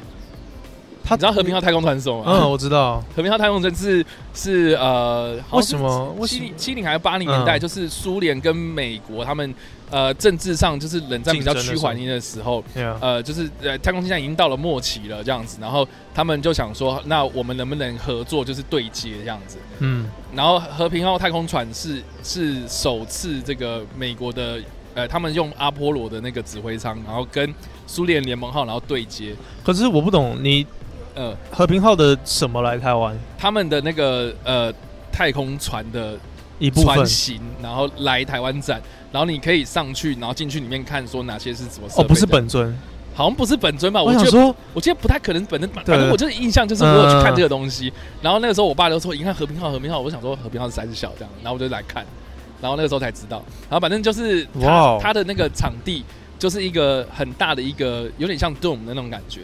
[1.05, 2.33] 他你知道和平号太空船是什么吗？
[2.41, 3.03] 嗯，我知道。
[3.15, 6.17] 和平号太空船是是呃，好为什么？
[6.27, 9.55] 七零七零还是八零年代，嗯就是苏联跟美国他们
[9.91, 12.65] 呃政治上就是冷战比较趋缓的时候，
[13.01, 19.59] 呃，就是呃，太空竞赛已经到了末期了，这样子，然后他们就想说，那我们能不能合作，就是对接这样子。
[19.81, 24.59] 嗯，然后和平号太空船是是首次这个美国的
[24.95, 27.53] 呃，他们用阿波罗的那个指挥舱，然后跟
[27.87, 30.65] 苏联联盟号然后对接，可是我不懂，你
[31.15, 34.73] 呃，和平号的什么来台湾他们的那个呃
[35.13, 36.19] 太空船的
[36.59, 37.07] 一部分船？
[37.07, 38.81] 型，然后来台湾展，
[39.13, 42.77] 然后你可以上去，然后进去里面看说哪些是什么设备哦，不是本尊。
[43.17, 44.03] 好像不是本尊吧？
[44.03, 52.05] 我记得我想说，我记得不太可能是本尊，反对正我就是印象就是我有去看这个东西，然后那个时候我爸就说：“你看和平号，和平号。”我想说和平号是三十小这样，然后我就来看，
[52.61, 53.37] 然后那个时候才知道，
[53.71, 56.05] 然后反正就是哇哦它它的那个场地
[56.41, 59.43] 就是一个很大的一个有点像 dome 的那种感觉，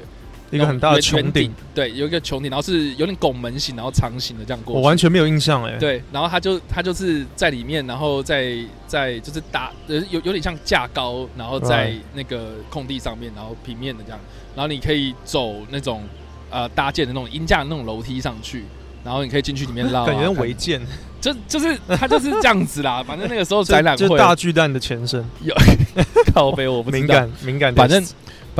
[0.50, 4.78] 一个很大的穹顶，，对，有一个穹顶，然后是有点拱门形，然后长形的这样过去。
[4.78, 14.18] 我完全没有印象哎。，对，然后他就他就是在里面，然后在在就是打呃有有点像架高，然后在那个空地上面，然后平面的这样，
[14.56, 16.02] 然后你可以走那种
[16.50, 18.64] 呃搭建的那种鹰架的那种楼梯上去，
[19.04, 20.80] 然后你可以进去里面 绕、啊，感觉像违建，
[21.20, 25.54] 就就是他就是这样子啦，反正那个时候 展览会就是大巨蛋的前身，有
[26.34, 27.74] 靠背我不知道，敏感敏感。
[27.74, 28.04] 反正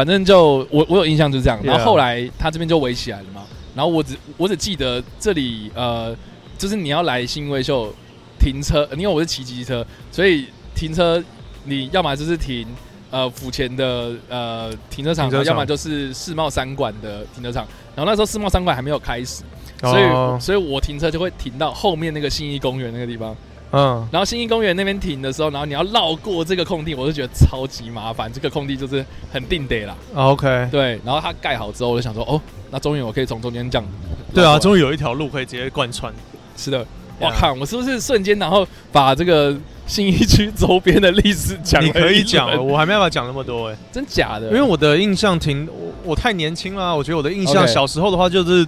[0.01, 3.43] 反正就我我有印象就是这样，然后后来他这边就围起来了嘛，
[3.75, 6.17] 然后我只我只记得这里呃，
[6.57, 7.93] 就是你要来新威秀
[8.39, 11.23] 停车，因为我是骑机车，所以停车
[11.65, 12.67] 你要么就是停
[13.11, 15.53] 呃府前的呃停车场，停车场。
[15.53, 19.43] 要么就是世贸三馆的停车场，然后那时候世贸三馆还没有开始，
[19.83, 20.39] 所以、哦。
[20.41, 23.37] 所以我停车就会停到后面那个信义公园那个地方。
[23.73, 28.33] 嗯，然后新义公园那边停的时候，然后你要绕过这个空地，我就觉得超级麻烦。
[28.33, 31.01] 这个空地就是很定得啦，哦 OK，对。
[31.05, 33.89] 然后它盖好之后，我就想说，哦，那终于我可以从中间这样。
[34.35, 36.13] 对啊，终于有一条路可以直接贯穿。
[36.57, 36.85] 是的。
[37.21, 39.55] 我看我是不是瞬间，然后把这个
[39.87, 44.47] 新义区周边的历史讲你可以讲，我还没办法讲那么多哎，真假的？
[44.49, 48.67] 因为我的印象挺，我我太年轻了啊，我觉得我的印象小时候的话就是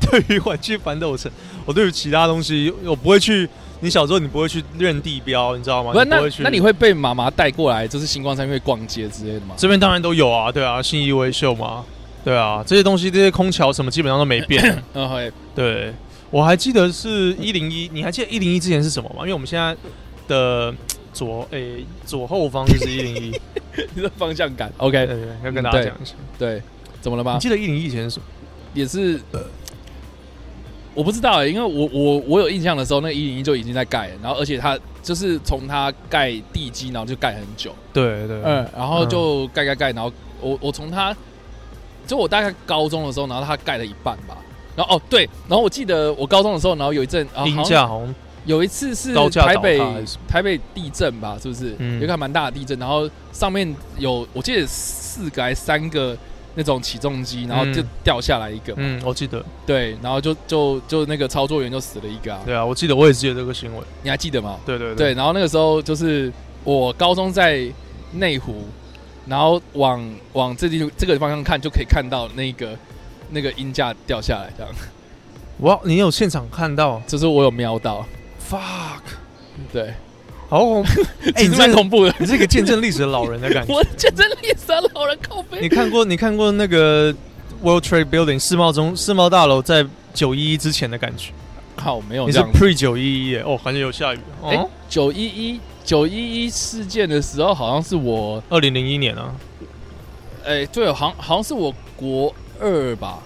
[0.00, 1.30] 对于玩具反斗城，
[1.64, 3.48] 我对于其他东西我不会去。
[3.84, 5.92] 你小时候你不会去认地标，你知道吗？
[5.92, 9.54] 不是那你会去那你会被妈妈带过来，就是星光三月逛街之类的吗？
[9.58, 11.84] 这边当然都有啊，对啊，信义威秀嘛，
[12.24, 14.82] 对啊，这些东西这些空桥什么基本上都没变。
[14.94, 15.30] 嗯，会。
[15.54, 15.92] 对，
[16.30, 19.16] 我还记得是一零一，你还记得一零一之前是什么吗？
[19.20, 19.76] 因为我们现在
[20.26, 20.74] 的
[21.12, 23.40] 左诶、左后方就是一零一，
[23.94, 26.14] 你的方向感对，OK，对对，要跟大家讲一下。
[26.38, 26.62] 对，
[27.02, 27.40] 怎么了吗你？
[27.40, 28.24] 记得一零一以前是什么？
[28.72, 29.20] 也是，
[30.94, 41.14] 我不知道欸，因为我我我有印象的时候，那一零一就已经在盖了，然后而且它就是从它盖地基，然后就盖很久，对对，嗯，然后就盖盖盖，然后我我从它
[42.06, 44.36] 就我大概高中的时候，然后它盖了一半吧。
[44.76, 49.80] 然后哦对，然后我记得我高中的时候，然后有一阵啊，鹰好像有一次是台北
[50.28, 51.74] 台北地震吧，是不是？
[51.78, 51.98] 嗯。
[51.98, 56.16] 有一个蛮大的地震，然后上面有我记得四个还是三个
[56.54, 57.88] 那种起重机，然后就嗯。
[58.04, 64.58] 掉下来一个嘛，嗯，我记得，对，然后就就就那个操作员就死了一个啊，对啊，我记得我也记得这个新闻，你还记得吗？
[64.66, 64.94] 对对。
[64.94, 66.30] 对，，然后那个时候就是
[66.64, 67.66] 我高中在
[68.12, 68.64] 内湖，
[69.26, 72.76] 然后往往这地这个方向看，就可以看到那个
[73.30, 74.70] 那个音架掉下来，这样，
[75.60, 77.00] 哇，你有现场看到？
[77.06, 78.04] 就是我有瞄到
[78.50, 79.00] ，？fuck，
[79.72, 79.94] 对，
[80.48, 81.02] 好恐怖！
[81.34, 82.14] 哎， 你这个蛮恐怖的。
[82.18, 83.72] 你是一个见证历史的老人的感觉。
[83.74, 87.14] 我见证历史的老人靠背你，看过你看过那个
[87.62, 91.32] World Trade Building 世贸中世贸大楼在九一一之前的感觉？
[91.76, 93.42] 靠，没有你是 pre 九一一耶？
[93.44, 94.18] 哦，好像有下雨。
[94.44, 99.34] 哎哦，，九一一九一一事件的时候，好像是我，二零零一年啊，
[100.44, 103.18] 哎，对，好像好像是我国二吧，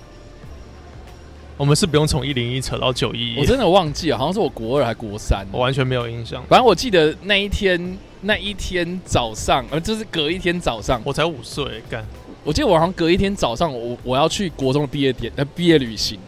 [1.59, 5.47] 我们是不用从一零一扯到九一一，我真的忘记了，好像是我国二还国三。
[5.53, 6.43] 我完全没有印象。
[6.49, 12.03] 反正我记得那一天那一天早上，呃，就是隔一天早上，我才五岁，干
[12.45, 16.19] 我记得我好像隔一天早上，我我要去国中的毕业典呃毕业旅行。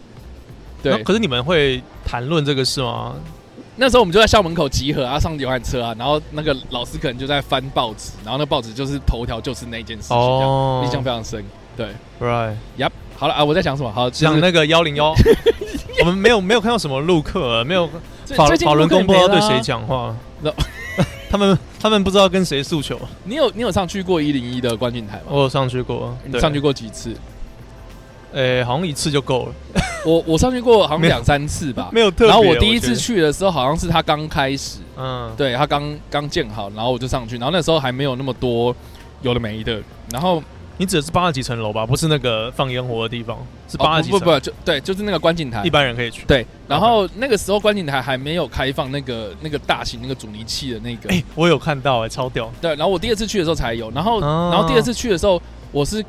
[0.82, 3.14] 对，可是你们会谈论这个事吗？
[3.76, 10.16] 那时候我们就在校门口集合啊，上游览车啊，然后那个老师可能就在翻报纸，然后那报纸就是头条就是那件事情，
[10.84, 11.42] 印象非常深。
[11.76, 11.86] 对
[12.20, 12.90] ，right，，Yep，
[13.20, 13.92] 好了啊，我在讲什么？
[13.92, 15.14] 好，讲那个幺零幺，
[16.00, 17.87] 我们没有没有看到什么陆客，没有
[18.35, 19.61] 法法轮功不知道对谁。
[19.61, 20.50] 讲话那，
[21.28, 22.98] 他们他们不知道跟谁诉求。
[23.24, 25.24] 你有你有上去过一零一的观景台吗？
[25.28, 27.14] 我有上去过，你上去，过几次？
[28.33, 29.52] 诶，好像一次就够了，
[30.06, 31.90] 我我上去过好像两三次吧。
[31.92, 32.28] 没有特别。
[32.28, 38.74] 然后我第一次，去的时候，好像是他刚开始，嗯，对他刚刚建好，然后我就上去，然后那时候还没有那么多
[39.20, 39.78] 有的没的，
[40.11, 40.42] 然后
[40.80, 41.84] 你指的是八十几层楼吧？
[41.84, 43.36] 不是那个放烟火的地方，
[43.68, 45.68] 是哦八十几层，不不不就对，就是那个观景台一。
[45.68, 46.24] 般人可以去。
[46.26, 52.50] 对，然后那个时候观景台还没有开放那个那个大型那个阻尼器的那个，哎，我有看到，哎，超屌。
[52.62, 55.38] 对，然后我第二次去的时候才有，然后、哦然后第二次去的时候，
[55.70, 56.02] 我是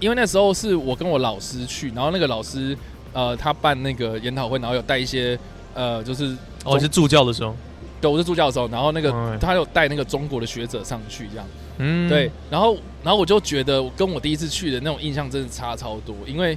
[0.00, 2.74] 因为那时候是我跟我老师去，然后那个老师
[3.12, 5.38] 呃他办那个研讨会，然后有带一些
[5.74, 6.34] 呃就是
[6.64, 7.54] 哦，是助教的时候，
[8.00, 11.46] 对我是助教的时候，然后那个、嗯他有带那个中国的学者上去这样。
[11.76, 16.56] 嗯，对，，然后然后我就觉得跟我第一次去的那种印象真的差超多，因为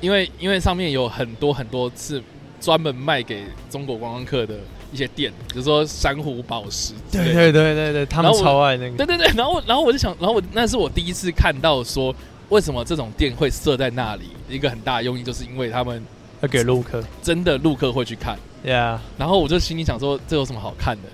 [0.00, 2.22] 因为因为上面有很多很多次
[2.60, 4.56] 专门卖给中国观光客的
[4.92, 8.96] 一些店，比如说珊瑚宝石对对对对对，他们超爱那个。
[8.96, 12.14] 对对对，然后然后我就想，然后我那是我第一次看到说。
[12.48, 14.24] 为什么这种店会设在那里？
[14.46, 16.04] 一个很大的用意就是因为他们
[16.42, 18.38] 要给陆客真的陆客会去看。
[18.62, 21.08] ，Yeah，然后我就心里想说，这有什么好看的？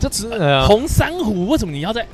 [0.00, 2.04] 这是啊，红珊瑚为什么你要在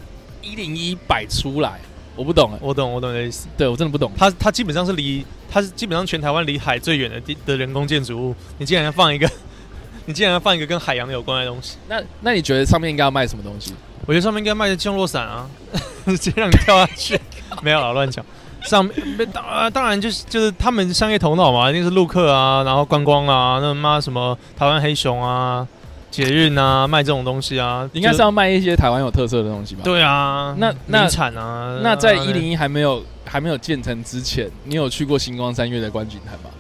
[0.43, 1.81] 一零一摆出来？
[2.17, 3.47] 我不懂哎，我懂我懂你的意思。
[3.57, 4.13] 对我真的不懂。
[4.17, 9.31] 它它基本上是离它是基本上全台湾离海最远的地的人工建筑物，你竟然要放一个，
[10.05, 13.73] 你竟然要放一个跟海洋有关的东西，那那你觉得上面应该要卖什么东西？
[14.07, 15.49] 我觉得上面应该卖的降落伞啊，
[16.05, 17.19] 直接让你跳下去，
[17.63, 18.25] 没有啦，乱讲。
[18.63, 18.95] 上面
[19.33, 25.67] 当呃当然就是就是他们商业头脑嘛，一定是陆客啊，然后观光啊，那妈什么台湾黑熊啊、
[26.11, 29.83] 捷运啊，卖这种东西啊，就应该是要卖一些台湾有特色的东西吧？。
[29.85, 36.51] 对啊，那那名产啊，那在一零一还没有还没有建成之前，你有去过星光三月的观景台吗？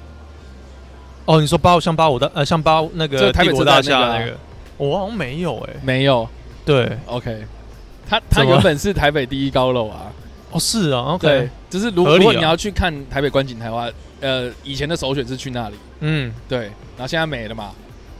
[1.24, 4.36] 哦，你说八像八五的呃像八那就个台北大厦那个，
[4.76, 6.28] 我好像没有哎、没有。
[6.64, 7.44] 对，OK，
[8.08, 10.12] 它它原本是台北第一高楼啊。
[10.52, 13.88] 哦是啊对，OK，，就是如果你要去看台北观景台的话，
[14.20, 16.62] 呃，以前的首选是去那里，嗯，对，
[16.96, 17.70] 然后现在没了嘛，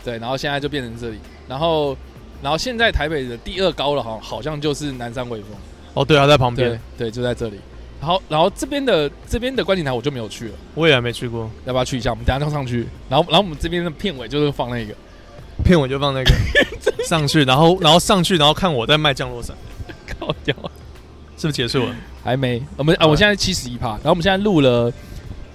[0.04, 1.96] 对，然后现在就变成这里，然后
[2.42, 5.50] 然后现在台北的第二高了好好像就是南山微风，
[5.94, 7.58] 哦对啊，在旁边，对，就在这里。
[8.00, 12.10] 然后然后这边的这边的观景台我就没有去了，我也还没去过，要不要去一下？
[12.10, 14.94] 我们等一下就上去，然后然后我们这边的片尾就是放那个，
[15.62, 16.32] 片尾就放那个
[17.04, 19.54] 上去，然后然后上去，然后看我在卖降落伞，
[20.18, 20.54] 靠掉，
[21.36, 21.94] 是不是结束了？
[22.24, 24.90] 还没，我们啊，我现在七十一趴，然后我们现在录了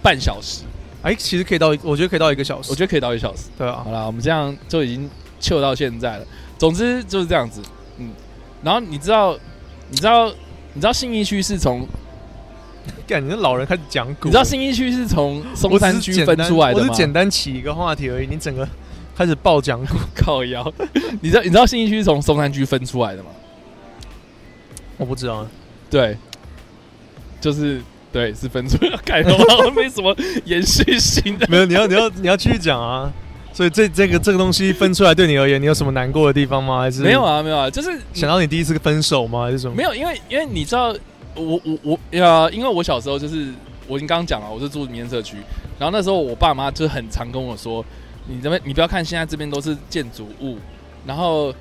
[0.03, 0.61] 半小时，
[1.05, 3.43] 哎，其实可以到，我觉得可以到一个小时，我觉得可以到一个小时。
[3.55, 5.07] 对啊好，了，我们这样就已经
[5.39, 6.25] 秀到现在了。
[6.57, 7.61] 总之就是这样子，
[7.99, 8.09] 嗯。
[8.63, 9.37] 然后你知道，
[9.91, 10.27] 你知道，
[10.73, 11.87] 你知道信义区是从，
[13.05, 16.87] 感觉老人开始讲古，你知道信义区是从松山区分出来的吗？
[16.89, 18.67] 我是简单起一个话题而已，你整个
[19.15, 20.73] 开始爆讲古， 靠腰，
[21.21, 23.29] 你知道你知道信义区是从松山区分出来的吗？
[24.97, 25.45] 我不知道，
[25.87, 26.17] 对，
[27.39, 27.79] 就是
[28.15, 28.97] 对，是分出来。
[29.03, 31.45] 看的话 没什么延续性的。
[31.49, 33.11] 没有，你要你要你要继续讲啊。
[33.51, 36.79] 所以这这个这个东西分出来对你而言，你有什么难过的地方吗？
[36.79, 37.21] 还是没有？
[37.21, 39.43] 啊，没有啊，就是想到你第一次分手吗？
[39.43, 39.75] 还是什么？
[39.75, 40.95] 没有，因为因为你知道，
[41.35, 43.47] 我我我呀，因为我小时候就是
[43.85, 45.35] 我已经刚刚讲了，我是住民生社区，
[45.77, 47.83] 然后那时候我爸妈就很常跟我说，
[48.27, 50.57] 你这边你不要看现在这边都是建筑物，
[51.05, 51.53] 然后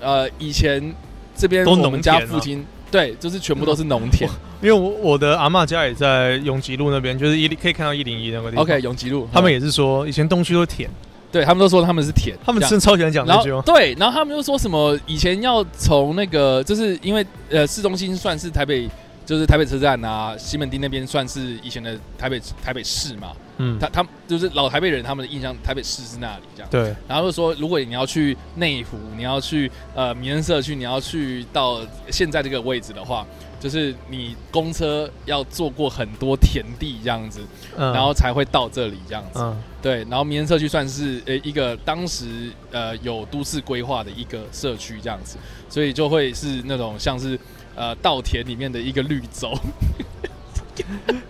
[0.00, 0.94] 呃以前
[1.34, 4.30] 这边都我们家农田啊附近、对，就是全部都是农田。
[4.62, 8.62] 因为我我的阿妈家也在永吉路那边，就是一可以看到一零一那个地方。
[8.64, 10.88] OK，永吉路，他们嗯也是说以前东区都是田，
[11.32, 13.62] 对他们都说他们是田，他们真的超喜欢讲然这句话。
[13.62, 18.88] 对，然后他们又说什么以前要从那个，就是因为呃市中心算是台北，
[19.24, 26.68] 就是台北车站啊，西门町那边算是以前的台北台北市嘛，嗯，他他就是老台北人，他们的印象台北市是那里这样。
[26.70, 31.80] 对，然后就说，如果你要去内湖，你要去呃民生社区，你要去到
[32.10, 33.26] 现在这个位置的话，
[33.60, 37.40] 就是你公车要坐过很多田地这样子，
[37.76, 39.38] 嗯，然后才会到这里这样子。
[39.38, 39.56] 嗯。
[39.80, 45.36] 对，然后民生社区算是呃一个当时呃有都市规划的一个社区这样子，
[45.68, 47.36] 所以就会是那种像是
[47.74, 49.52] 呃稻田里面的一个绿洲。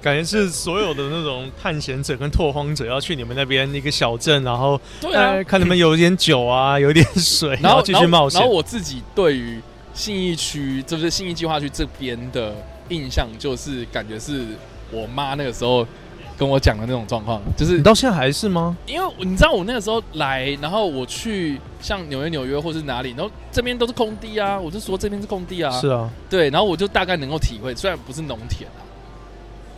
[0.00, 8.54] 感觉是所有的那种探险者跟拓荒者要去你们那边一个小镇，然后对啊哎，看你们有点酒啊，有点水，然后继续冒险然后。
[8.54, 9.60] 我自己对于
[9.92, 12.54] 信义区，就是信义计划区这边的
[12.88, 14.44] 印象，就是感觉是
[14.90, 15.86] 我妈那个时候
[16.42, 18.76] 跟我讲的那种状况，就是你到现在还是吗？
[18.86, 28.82] 因为你知道我那个时候来，然后我去像纽约、纽约或是哪里，然后这边都是空地啊，我就说这边是空地啊，是啊，对，然后我就大概能够体会，虽然不是农田啊，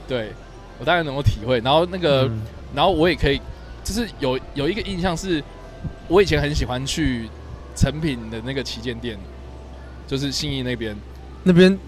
[0.09, 0.33] 对
[0.81, 1.61] 我大概能够体会。
[1.61, 2.40] 然后那个，嗯
[2.74, 3.40] 然后我也可以，
[3.85, 5.42] 就是有有一个印象是，
[6.09, 7.29] 我以前很喜欢去
[7.77, 9.16] 成品的那个旗舰店，
[10.07, 10.96] 就是信义那边，
[11.44, 11.79] 那边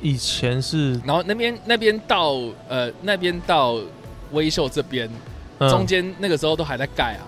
[0.00, 2.34] 以前是然后那边那边到
[2.68, 3.80] 呃那边到
[4.32, 5.08] 微秀这边，
[5.58, 7.24] 嗯中间那个时候都还在盖啊，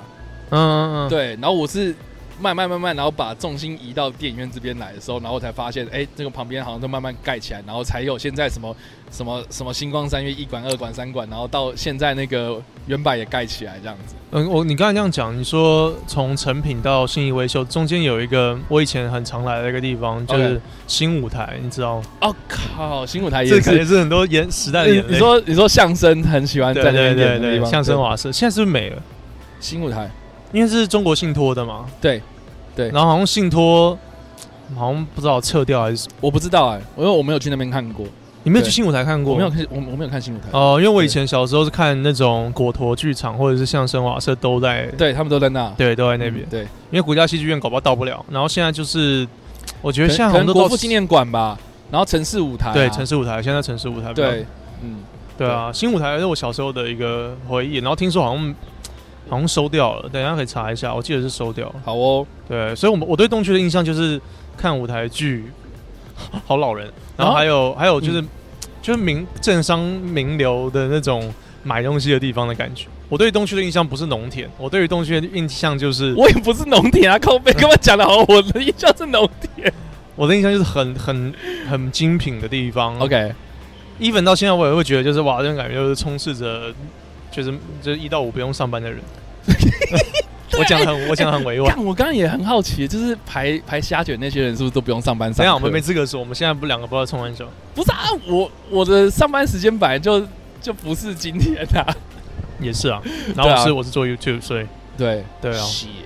[0.50, 1.94] 嗯嗯嗯，对，然后我是。
[2.40, 8.74] 慢慢慢慢，然后把重心移到电影院这边来的时候，然后才发现，哎，这个旁边好像都慢慢盖起来，然后才有现在什么
[9.12, 14.16] 什么什么星光三月一馆、二馆、三馆，然后到现在那个原版也盖起来这样子。
[14.32, 22.04] 嗯，我你刚才这样讲，你说从成品到信义维修中间有一个我以前很常来的一个地方，就是新舞台，你知道吗？
[22.22, 24.00] 哦靠，新舞台也这感觉是。
[24.00, 25.12] 很多眼时代的眼泪。
[25.12, 29.02] 你说你说相声很喜欢在那边，演的地方，相声瓦舍现在是不是没了？
[29.60, 30.10] 新舞台，
[30.52, 32.22] 因为是中国信托的嘛，对
[32.74, 32.90] 对。
[32.90, 33.98] 然后好像信托
[34.76, 38.06] 好像不知道撤掉还是我不知道哎、因为我没有去那边看过，
[38.42, 39.34] 你没有去新舞台看过？
[39.34, 40.44] 我没有看，我我没有看新舞台。
[40.52, 46.44] 哦，因为我以前小时候是看那种果陀剧场或者是相声瓦舍都在，对他们都在那，对，都在那边。
[46.44, 46.50] 嗯。
[46.50, 49.26] 对，因为国家戏剧院搞不好到不了，然后现在就是
[49.82, 51.58] 我觉得可现在能可能国父纪念馆吧，
[51.90, 54.46] 然后城市舞台啊、对城市舞台，现在城市舞台比较对，
[54.82, 54.96] 嗯，
[55.36, 55.48] 对。
[55.48, 58.54] 啊，新舞台是我小时候的一个回忆，然后听说好像
[59.30, 61.76] 好像收掉了，等一下可以查一下，我记得是收掉了。
[61.84, 64.20] 好哦，对，所以我们我对东区的印象就是
[64.58, 65.44] 看舞台剧，
[66.46, 68.28] 好老人，然后还有、还有就是、嗯
[68.82, 71.30] 就是名政商名流的那种
[71.62, 72.86] 买东西的地方的感觉。
[73.10, 79.70] 我对东区的印象不是农田，我对于东区的印象就是我也不是农田啊，靠背 跟我讲的好，我的印象是农田。
[80.16, 81.34] 我的印象就是很很
[81.68, 82.98] 很精品的地方。
[83.00, 86.72] OK，even 到现在我也会觉得就是哇，这种感觉就是充斥着
[87.30, 88.98] 就是就是一到五不用上班的人。
[90.58, 91.74] 我讲得很我讲得很委婉。
[91.74, 95.44] 看我刚刚也很好奇，就是排排虾卷那些人是不是都不用上班上课？
[95.44, 97.48] 等我们没资格说，我们现在不两个不知道冲完手。
[97.74, 100.26] 不是啊，我我的上班时间本来就
[100.60, 101.96] 就不是今天啊。
[102.60, 103.00] 也是啊，
[103.34, 104.66] 然后我是、啊我是做 YouTube，所以
[104.98, 105.64] 对对啊，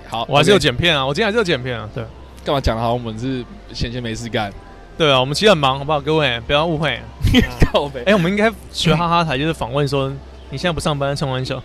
[0.08, 2.04] 好，我还是有剪片啊，我今天还是有剪片啊，对
[2.44, 4.52] 干嘛讲的好像我们是闲闲没事干，
[4.96, 6.00] 对啊，我们其实很忙，好不好？
[6.00, 7.00] 各位不要误会。
[7.72, 10.08] 靠背哎、我们应该学哈哈台，就是访问说
[10.50, 11.60] 你现在不上班冲完手，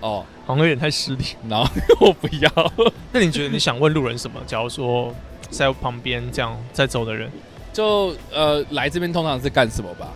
[0.00, 1.24] 哦，好像有点太失礼。
[1.48, 2.72] 然后我不要，
[3.12, 4.40] 那你觉得你想问路人什么？
[4.46, 5.14] 假如说
[5.50, 7.30] 在旁边这样在走的人，
[7.72, 10.08] 就呃来这边通常是干什么吧？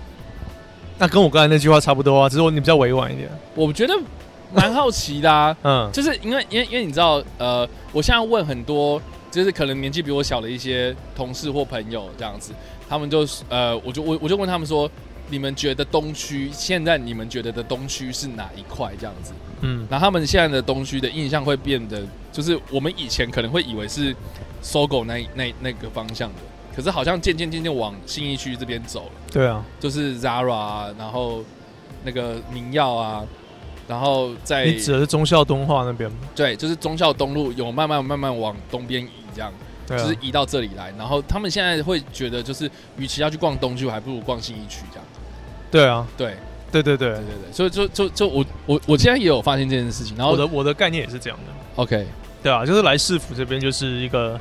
[0.98, 3.28] 那跟我刚才那句话差不多啊，只是我你比较委婉一点。
[3.54, 3.94] 我觉得
[4.54, 12.52] 蛮好奇的啊， 嗯，就是因为因为因为你知道，呃，我现在问很多，就是可能年纪比我小的一些同事或朋友这样子，
[12.88, 14.88] 他们就是呃，我就我我就问他们说，
[15.30, 19.32] 你们觉得东区现在你们觉得的东区是哪一块这样子？
[19.62, 24.14] 嗯然后他们现在的东区的印象会变得，就是我们以前可能会以为是
[24.60, 26.36] 搜狗那那那个方向的，
[26.76, 29.12] 可是好像渐渐渐渐往信义区这边走了。
[29.30, 31.42] 对啊，就是 Zara 啊，然后
[32.04, 33.24] 那个明耀啊，
[33.88, 36.16] 然后在你指的是忠孝东化那边吗？
[36.34, 39.52] 对，就是忠孝东路有慢慢慢慢往东边移，这样、
[39.88, 40.92] 就是，移到这里来。
[40.98, 45.06] 然后他们现在会觉得，就是与其要去逛东区，我还不如逛信义区这样。
[45.70, 46.36] 对啊，对
[46.72, 50.16] 对对对对对对，所以就就就我我我现在也有发现这件事情。
[50.16, 51.52] 然后我的我的概念也是这样的。
[51.76, 52.06] OK
[52.42, 54.36] 对啊，就是来市府这边就是一个，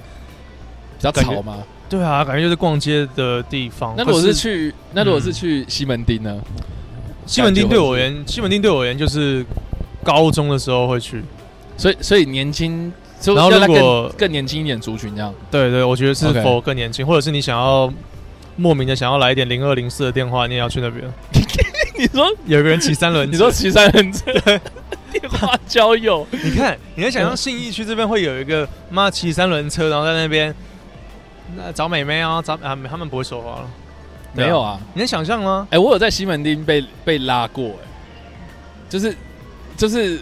[0.98, 1.64] 比较吵吗？
[1.88, 3.94] 对啊，感觉就是逛街的地方。
[3.96, 6.42] 那如果是去那如果是嗯去西门町呢？
[7.28, 9.46] 西门町对我而言，西门町对我而言就是
[10.04, 11.22] 高中的时候会去，
[11.78, 15.34] 所以所以年轻，就然后如果更更年轻一点族群这样。
[15.52, 17.94] 对对，我觉得是否更年轻，或者是你想要
[18.56, 21.04] 莫名的想要来一点零二零四的电话，你也要去那边。
[22.02, 24.32] 你说有个人骑三轮车，你说骑三轮车？
[25.12, 30.54] 电话交友，你看，你能想象信义区这边会有一个妈骑三轮车，然后在那边
[31.56, 33.70] 那找美眉啊，找啊，他们不会说话了，啊
[34.34, 34.80] 没有啊？
[34.94, 35.68] 你能想象吗？
[35.70, 37.86] 哎、我有在西门町被被拉过、哎，
[38.90, 39.16] 就是
[39.78, 40.20] 就是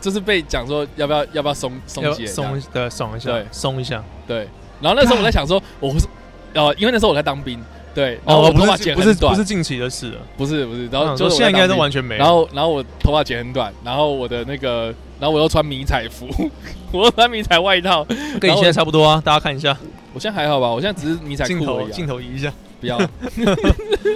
[0.00, 4.04] 就是被讲说要不要要不要松松解松的松一下对，松一下。
[4.26, 4.48] 对，
[4.80, 6.06] 然后那时候我在想说，我是
[6.52, 7.62] 呃，因为那时候我在当兵，
[7.94, 12.18] 对，然后我头发哦不是剪不是不是近期的事了，不是不是，然后然就是现在应该都完全没有。
[12.18, 16.28] 然后然后我头发剪很短，然后我的那个，然后我又穿迷彩服，
[16.92, 18.04] 我又穿迷彩外套，
[18.40, 19.76] 跟你现在差不多啊，大家看一下
[20.12, 20.68] 我现在还好吧？
[20.70, 22.98] 我现在只是迷彩镜头裤而已、啊，镜头移一下，不要，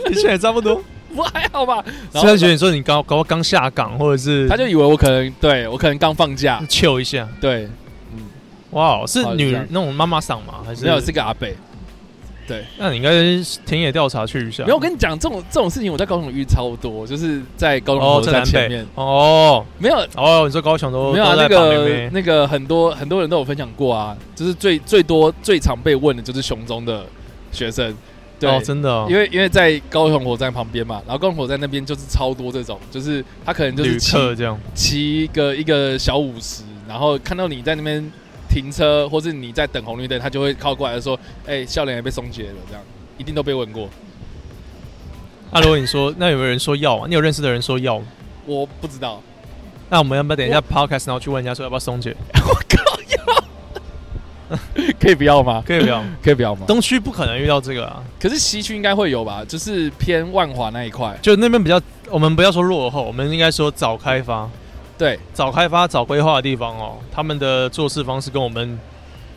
[0.09, 0.83] 你现在也差不多。
[1.15, 1.77] 不还好吧？
[2.13, 7.69] 然后虽然觉得你说你刚刚刚下岗，或者是他就以为我可能对我可能刚放假，糗一下，对，
[8.71, 10.55] 哇，是女那种妈妈嗓吗？
[10.67, 11.55] 还是没有是个阿北。
[12.47, 13.11] 对，那你应该
[13.65, 14.65] 田野调查去一下。
[14.65, 19.65] 没有，我跟你讲，这种这种事情我在高雄遇超多，就是在高雄哦，火车站在前面，哦。
[19.79, 19.97] 没有。
[20.17, 27.05] 哦，你说高雄都没有那个那个很多很多人都有分享过啊，就是最最多最常被问的就是雄中的
[27.51, 27.95] 学生，
[28.39, 38.13] 对，哦，真的哦，因为因为在高雄火车站旁边嘛，然后高雄火车站那边就是超多这种，就是他可能就是旅骑这样，骑一个一个小五十，然后看到你在那边
[38.55, 42.81] 停车，或是你在等红绿灯，他就会靠过来说：“哎、笑脸也被松解了。”这样
[43.19, 43.89] 一定都被问过。
[45.51, 47.07] 那如果你说，那有没有人说要啊？
[47.09, 48.07] 你有认识的人说要吗？
[48.47, 49.21] 我不知道，
[49.91, 52.15] 那我们要不要等一下 podcast，然后去问人家说要不要松解？
[52.47, 53.01] 我靠，
[54.51, 54.59] 要
[55.01, 55.61] 可以不要吗？
[55.67, 56.05] 可以不要？
[56.23, 56.65] 可以不要吗？
[56.69, 61.17] 东区不可能遇到这个啊，可是西区应该会有吧，就是偏万华那一块。
[61.21, 64.49] 就那边比较，我们不要说落后，我们应该说早开发、
[64.97, 68.79] 对，早开发、早规划的地方哦，他们的做事方式跟我们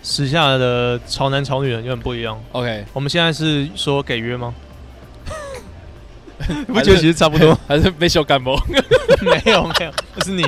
[0.04, 2.40] 时下的潮男潮女人有点不一样。
[2.52, 4.54] OK，我们现在是说给约吗？
[6.48, 7.58] 你不觉得其实差不多？
[7.68, 8.56] 还是被修干部？
[9.26, 10.44] 没有没有，不是你。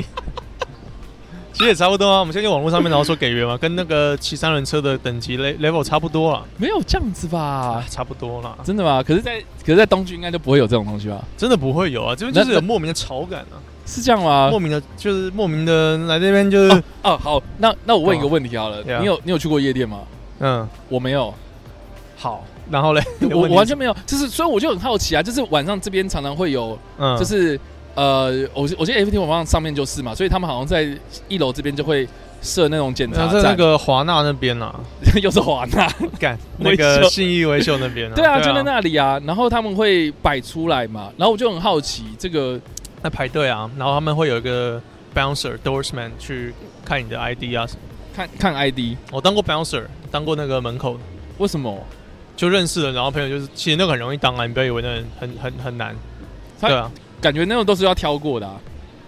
[1.52, 9.02] 其实也差不多啊，我们现在在网络上面然后说给约嘛，跟那个骑三轮车的等级 le- level 差不多啊，没有这样子吧啊？，差不多啦，真的吗？
[9.02, 11.22] 可是在，可是，在东区应该就不会有这种东西吧？
[11.36, 14.48] 真的不会有啊，这边就是有莫名的潮感啊，是这样吗？
[14.50, 14.58] 莫？
[14.60, 19.98] 名的，就是莫名的来这边就是，哦，好，那那我问一个问题好了你有你有去过夜店吗？
[20.38, 21.34] 嗯，我没有，
[22.16, 27.58] 好，然后嘞， 我我完全没有，就是所以我就很好奇啊，就是晚上这边常常会有，嗯，就是
[27.96, 30.88] 呃，我我记得 FT 网上上面就是嘛，所以他们好像在
[31.28, 32.08] 一楼这边就会
[32.40, 34.74] 设那种检查在那站，个华纳那边啊，
[35.20, 35.86] 又是华纳，
[36.18, 42.58] 干那个信义维修那边啊，对啊，就在那里啊，然后他们会摆出来嘛，然后我就很好奇这个
[43.02, 44.80] 那排队啊，然后他们会有一个
[45.14, 47.66] bouncer doorsman 去看你的 ID 啊，
[48.14, 51.00] 看看 ID，我当过 bouncer，当过那个门口的。
[51.38, 51.78] 为什么？
[52.36, 54.88] 就认识了，然后朋友就是，其实那个很容易当啊，你不要以为那
[55.18, 55.94] 很很很难。
[56.58, 56.90] 他对啊，
[57.20, 58.60] 感觉那种都是要挑过的、啊，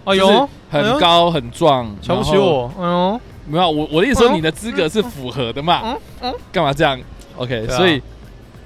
[0.05, 5.81] 哎呦，很高很壮，瞧不起然后我，哎呦，没有，我我的意思说嗯你的资格是符合的嘛？
[5.83, 6.99] 嗯嗯干嘛这样
[7.37, 8.01] ？OK，、对啊所以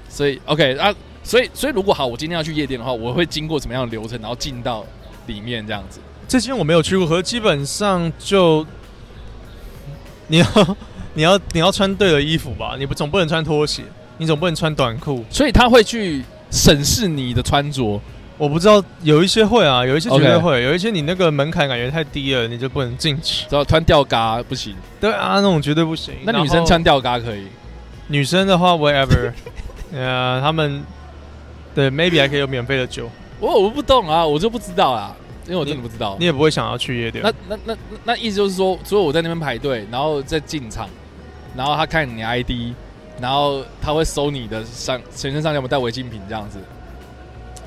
[0.08, 4.84] 所以 OK 啊，所以所以如果好，我今天要去夜店的话，我会经过什么样的流程，然后进到
[5.28, 6.00] 里面这样子？
[6.26, 8.66] 这间我没有去过，可是基本上就
[10.26, 10.46] 你要
[11.14, 13.84] 你要你要穿对的衣服吧，你不总不能穿拖鞋，
[14.18, 15.24] 你总不能穿短裤。
[15.30, 18.00] 所以他会去审视你的穿着。
[18.36, 23.46] 我不知道有一些会啊，有一些绝对会有一些你那个门槛感觉太低了，你就不能进去。
[23.50, 26.14] 然后穿吊嘎不行，对啊，那种绝对不行。
[26.24, 27.48] 那女生穿吊嘎可以。
[28.06, 29.32] 女生的话，whatever，
[29.92, 30.84] 呃， 他们
[31.74, 33.10] 对 maybe 还可以有免费的酒，
[33.40, 35.14] 我我不懂啊，我就不知道啦，
[35.46, 36.24] 因为我真的不知道你。
[36.24, 37.22] 也不会想要去夜店。
[37.22, 40.88] 那那那那那意思就是说，所以我在那边排队，然后再进场，
[41.56, 42.50] 然后他看你 ID，
[43.20, 46.58] 然后他会搜你的上全身上下有没有带违禁品这样子。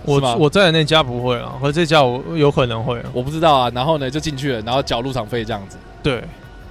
[0.04, 3.06] 我我在的那家不会啊，或者这家我有可能会啊。
[3.14, 5.78] 我不知道啊，然后呢就进去了，然后缴入场费这样子。
[6.02, 6.24] 对，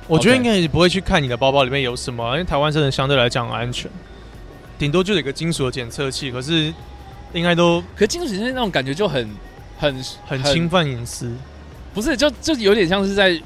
[0.08, 3.88] 我觉得应该也不会去看你的包包里面有什么，因为台湾真的相对来讲安全，
[4.76, 6.74] 顶多就有一个金属的检测器，可是
[7.32, 9.28] 应该都可是金属形那种感觉就很
[9.78, 11.32] 很很侵，犯隐私。
[11.92, 13.40] 不是就就有点像是在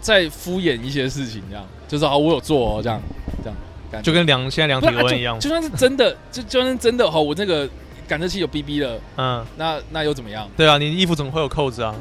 [0.00, 3.00] 在敷衍一些事情这样，就是啊我有做哦这样
[3.42, 3.56] 这样
[3.90, 5.38] 感觉，就跟量现在量体温一样。
[5.38, 7.68] 就，就算是真的，就就算是真的哈，我那个
[8.08, 10.48] 感测器有 BB 了，嗯，那那又怎么样？
[10.56, 11.94] 对啊，你衣服总会有扣子啊，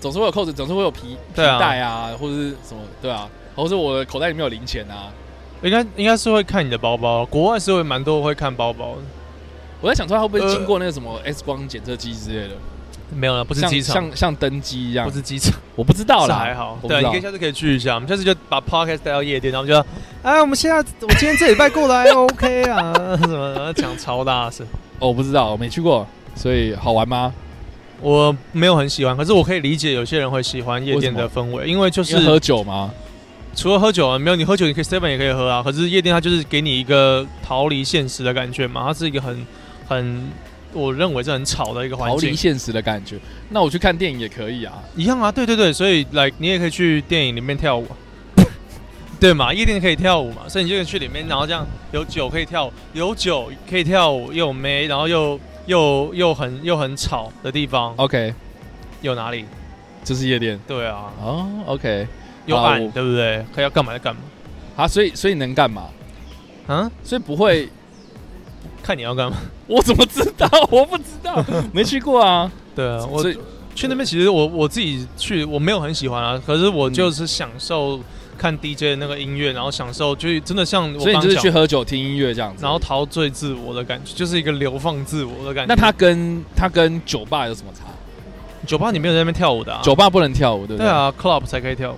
[0.00, 5.12] 总是会有扣子，总是会有皮皮带啊，或者是什么，对啊，或者是我的口袋里面有零钱啊。
[5.62, 9.02] 应该应该是会看你的包包，国外是会蛮多会看包包的，
[9.82, 12.54] 我在想说，他会不会呃经过那个什么 X 光检测机之类的？
[13.14, 16.78] 没有了，不是机场，像像登机一样不，是机场，我不知道啦，还好。
[16.88, 19.84] 对你可以下次可以去一下，我们下次就把 podcast 带到夜店，然后就说，
[20.22, 24.66] 哎，我们现在我今天这礼拜过来 OK 啊， 什么的讲超大声。
[24.98, 27.34] 哦我不知道，我没去过，所以好玩吗？
[28.00, 32.90] 我没有很喜欢，可是我可以理解有些人会喜欢夜店的氛围，因为就是喝酒吗？
[33.54, 35.62] 除了喝酒啊，没有你喝酒，你可以 seven 也可以喝啊。
[35.62, 39.46] 可是夜店它就是给你一个逃离现实的感觉嘛，它是一个很
[39.86, 40.30] 很，
[40.72, 42.18] 我认为是很吵的一个环境。
[42.18, 43.18] 逃离现实的感觉。
[43.50, 44.82] 那我去看电影也可以啊。
[44.96, 47.96] 一样啊，对对对，所以来你也可以去电影里面跳舞啊，
[49.20, 49.52] 对嘛？
[49.52, 58.34] 夜店可以跳舞嘛，所以你就可以去里面，然后这样有酒可以跳舞，有酒可以跳舞，又有妹，然后又又又很又很吵的地方，OK，
[59.00, 59.44] 有哪里？
[60.04, 61.48] 这是夜店对啊，哦。
[61.66, 62.06] OK，
[62.46, 63.44] 又暗，好我对不对？
[63.54, 64.20] 可以要干嘛就干嘛。
[64.74, 65.84] 啊，所以所以能干嘛？
[66.66, 67.68] 啊，所以不会，
[68.82, 69.36] 看你要干嘛。
[69.66, 70.48] 我怎么知道？
[70.70, 72.50] 我不知道， 没去过啊。
[72.74, 73.22] 对啊，我
[73.74, 77.98] 去那边其实我我自己去我没有很喜欢啊，可是我就是享受
[78.36, 82.62] 看 DJ 的那个音乐，然后享受就是真的像我所以你就是去，喝酒听音乐这样子。
[82.62, 85.74] 然后陶醉自我的感觉，就是一个流放自我的感觉。
[85.74, 87.84] 那它跟它跟酒吧有什么差？
[88.66, 89.80] 酒吧你没有在那边跳舞的啊？
[89.82, 90.86] 酒吧不能跳舞，对不对？
[90.86, 91.96] 对啊，club 才可以跳舞。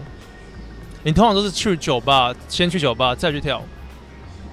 [1.02, 3.62] 你通常都是去酒吧，先去酒吧再去跳舞，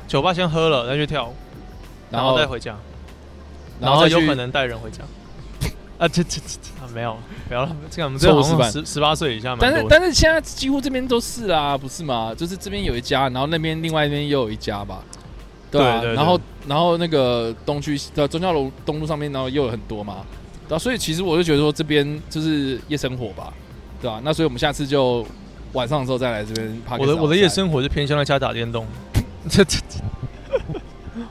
[0.08, 1.34] 酒吧先喝了再去跳舞，
[2.12, 2.76] 然后再回家，
[3.80, 5.04] 然后有可能带人回家。
[5.98, 7.16] 啊，这这这这啊没有，
[7.48, 9.86] 不要了，这个我们这个好像错误示十十八岁以下嘛但是。
[9.88, 12.34] 但是现在几乎这边都是啊，不是吗？
[12.36, 15.04] 就是这边有一家，然后那边另外一边又有一家吧，
[15.70, 20.26] 对啊，然后然后那个东区的中教楼东路上面，然后又有很多嘛，
[20.68, 23.54] 对啊，所以其实我就觉得说这边就是夜生活吧，
[24.02, 25.24] 对吧、那所以我们下次就
[25.74, 26.82] 晚上的时候再来这边。
[26.98, 28.88] 我的我的夜，生活是偏向在家打电动，
[29.48, 30.00] 这 这 这，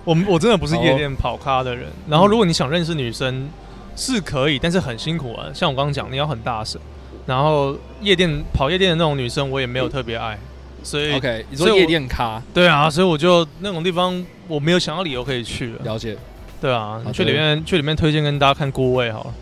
[0.05, 1.89] 我们我真的不是夜店跑咖的人。
[2.09, 3.49] 然后如果你想认识女生
[3.97, 5.47] 是可以，但是很辛苦啊。
[5.55, 6.81] 像我刚刚讲，你要很大声。
[7.27, 10.37] 然后夜店跑夜店的那种女生，我也没有特别爱，
[10.83, 15.85] 所以 OK，你说夜店咖，对啊，所以我就那种地方我没有想到理由可以去了。
[15.85, 16.17] 了解，
[16.61, 19.35] 对啊好，的去里面去里面推荐跟大家看孤位好了，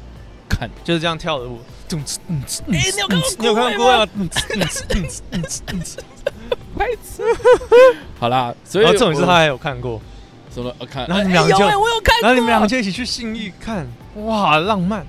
[0.49, 1.61] 看，就是这样跳的舞。
[1.91, 1.97] 哎，
[2.73, 4.07] 哎你有看过你有看过孤味吗？
[6.77, 7.23] 白痴。
[8.19, 10.03] 好啦，所以然后重点是我他还有看过。
[10.53, 10.75] 什么？
[10.79, 13.87] 我看，然后你们两个就哎有哎我有看，然后你们两个就一起去信义看，
[14.17, 15.07] 哇，浪漫，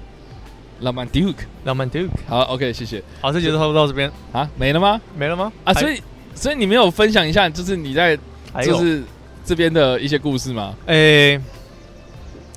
[0.81, 1.45] 浪漫 Duke。
[1.65, 2.09] 浪漫 Duke。
[2.27, 4.99] 好，OK，谢谢好，这节就差不多到这边，啊，没了吗？
[5.17, 5.51] 没了吗？
[5.63, 6.01] 啊，所以
[6.33, 8.17] 所以你没有分享一下，就是你在，
[8.63, 9.03] 就是
[9.45, 10.73] 这边的一些故事吗？
[10.85, 11.39] 诶，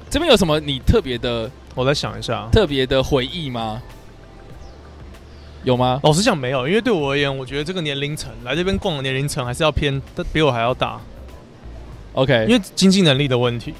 [0.08, 2.48] 这边有什么你特别的我再想一下。
[2.52, 3.82] 特别的回忆吗？
[5.64, 6.00] 有吗？
[6.02, 10.00] 老实讲没有，因为对我而言，我觉得这个年龄层来这边逛的年龄层还是要偏
[10.32, 11.00] 比我还要大，
[12.14, 13.72] OK，因为经济能力的问题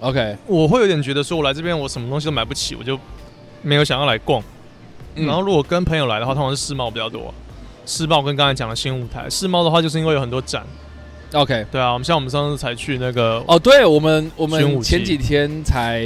[0.00, 2.98] ，OK，我会有点觉得说，我来这边我什么东西都买不起，我就
[3.62, 4.42] 没有想要来逛。
[5.14, 5.26] 嗯。
[5.26, 7.32] 然后如果跟朋友来的话，通常是世贸比较多。
[7.86, 10.64] 世贸跟刚才讲的新舞台，世贸的话就是因为有很多展
[11.34, 16.02] ，OK，对啊，我们像我们上次才去那个哦，对，我们我们前几天才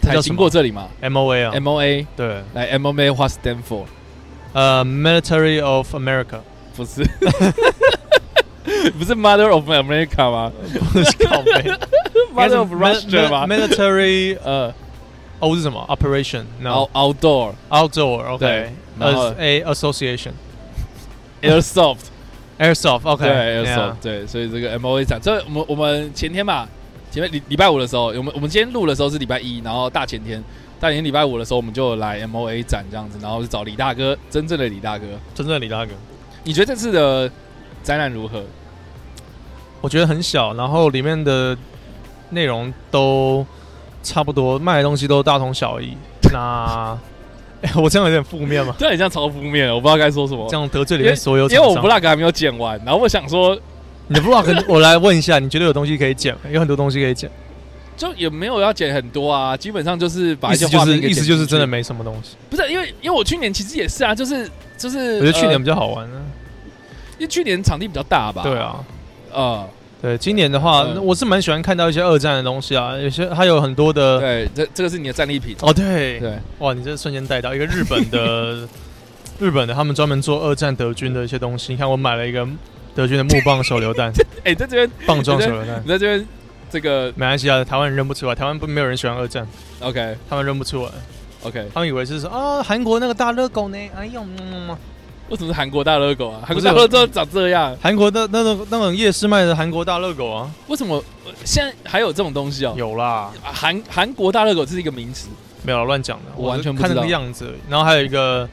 [0.00, 0.88] 才经过这里嘛。
[1.02, 3.84] MOA 啊，，MOA，对，来 MOA what stand for？
[4.54, 6.38] 呃，Military of America，
[6.74, 7.02] 不是，
[8.90, 10.52] 不是 Mother of America 吗
[10.92, 11.70] 不是靠背
[12.34, 14.72] ？Mother of Russia 吗？Military 呃
[15.40, 20.32] 哦是什么？Operation no，out outdoor outdoor OK 对然后 as a association
[21.42, 26.68] airsoft，airsoft OK 对 yeah airsoft，对，所以这个 MOA 展，这我们我们前天吧，
[27.10, 30.42] 前面礼礼拜五的时候，我们我们今天录的时候是礼拜一，然后大前天。
[30.80, 35.06] 大前天礼拜五的时候，我们就来 MOA 展这样子，然后就找李大哥，真正的李大哥。
[35.34, 35.90] 真正的李大哥，
[36.44, 37.28] 你觉得这次的
[37.82, 38.44] 展览如何？
[39.80, 41.56] 我觉得很小，然后里面的
[42.30, 43.46] 内容都
[44.02, 45.96] 差不多，卖的东西都大同小异。
[46.32, 46.98] 那
[47.62, 48.74] 哎我这样有点负面吗？
[48.78, 50.46] 对，这样超负面，我不知道该说什么。
[50.48, 53.58] 这样得罪里面所有因为我 vlog 还没有剪完，然后我想说，
[54.06, 56.40] 你的 vlog 我来问一下，你觉得有东西可以剪吗？
[56.50, 57.28] 有很多东西可以剪，
[57.96, 62.36] 就也没有要剪很多啊，基本上就是把一些画面是意思就是真的没什么东西。
[62.48, 66.22] 不是因为因为我去年其实也是啊，就是就是我觉得去年呃比较好玩啊。
[67.18, 68.78] 因为去年场地比较大吧，对，啊，
[69.32, 69.68] 呃，
[70.00, 71.04] 对，今年的话，嗯。
[71.04, 74.20] 我是蛮喜欢看到一些二战的东西啊，有些还有很多的。
[74.20, 78.68] 对，这这个是你的战利品，哦，对，对，哇，你这瞬间带到一个日本的，
[79.40, 81.72] 日本的他们专门做二战德军的一些东西。
[81.72, 82.46] 你看，我买了一个
[82.94, 84.12] 德军的木棒手榴弹，
[84.44, 85.82] 哎，在这边棒状手榴弹。
[85.84, 86.26] 你，在这边
[86.70, 89.46] 这个马来西亚的，台湾人认不出来，台湾不没有人喜欢二战
[89.80, 90.16] ，OK。
[90.28, 90.92] 他们认不出来
[91.42, 94.76] ，OK，他们以为是说啊韩国那个大热狗呢，哎呦，嗯
[95.28, 96.42] 为什么是韩国大热狗啊？
[96.46, 102.74] 韩国大热狗长这样，韩国的那种那种夜市卖的韩国大热狗啊，为什么呃现在还有这种东西哦？
[102.76, 105.28] 有啦，韩韩国大热狗这是一个名词，
[105.62, 107.52] 没有乱讲的，我完全不看那知道个样子。
[107.68, 108.48] 然后还有一个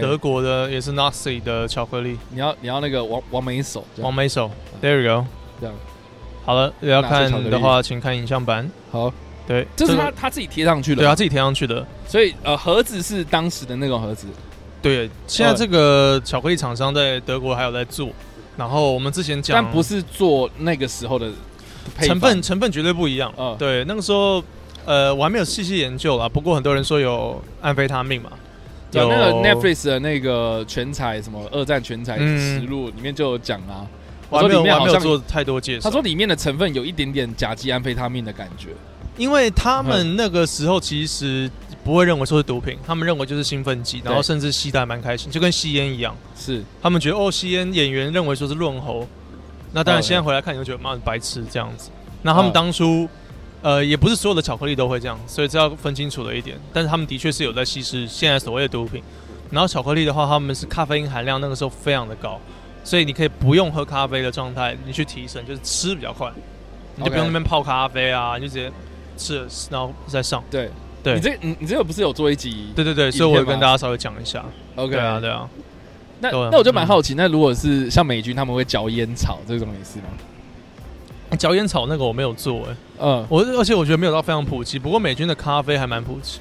[0.00, 4.50] 德国的也是 Nazi 的巧克力，你要你要那个王王梅手，王梅手
[4.80, 5.26] ，There you go。
[5.60, 5.74] 这样。
[6.44, 8.70] 好了，要看的话，请看影像版。
[8.92, 9.12] 好，
[9.48, 11.84] 对，这是他他自己贴上去的，对他自己贴上去的。
[12.06, 14.28] 所以呃盒子是当时的那种盒子，
[14.86, 18.10] 对，现在这个巧克力厂商在德国还有在做。
[18.56, 21.30] 然后我们之前讲，但不是做那个时候的
[22.00, 23.30] 成分成分绝对不一样。
[23.36, 24.42] 嗯对，那个时候
[24.86, 28.30] 呃我还没有细细研究啦，不过很多人说有安非他命嘛，
[28.92, 33.84] 有那个 Netflix 的那个全彩什么二战全彩嗯实录里面就有讲啊，
[34.30, 35.82] 我还没有我还里面好像没有做太多介绍。
[35.82, 38.70] 他说里面的成分有一点点甲基安非他命的感觉，
[39.18, 41.50] 因为他们那个时候其实
[41.86, 46.16] 不会认为说是毒品，他们认为就是兴奋剂，然后甚至吸的还蛮开心，就跟吸烟一样。
[46.36, 49.06] 是他们觉得哦，吸烟演员认为说是润喉，
[49.72, 51.90] 那当然现在回来看，你就觉得妈的白痴这样子。
[52.22, 53.08] 那他们嗯当初，
[53.62, 56.58] 呃，也不是所有的巧克力都会这样，所以这要分清楚了一点。
[56.72, 59.00] 但是他们的确是有在稀释现在所谓的毒品。
[59.48, 62.40] 然后巧克力的话，他们是咖啡因含量那个时候非常的高，
[62.82, 66.28] 所以你可以不用喝咖啡的状态，你去提神，就是吃比较快，
[66.96, 68.72] 你就不用那边泡咖啡啊，你就直接
[69.16, 70.42] 吃了，然后再上。
[70.50, 70.68] 对
[71.06, 71.14] 对。
[71.14, 74.44] 你这你你这个不是有做一集对对对，所以我会跟大家稍微讲一下。
[74.74, 75.48] OK 对啊，对啊。
[76.18, 81.36] 那对啊那我就蛮好奇，那如果是像美军他们会嚼烟草这种也是吗？
[81.38, 83.26] 嚼烟草那个我没有做哎、嗯。
[83.28, 86.40] 我而且我觉得没有到非常普及，不过美军的咖啡还蛮普及。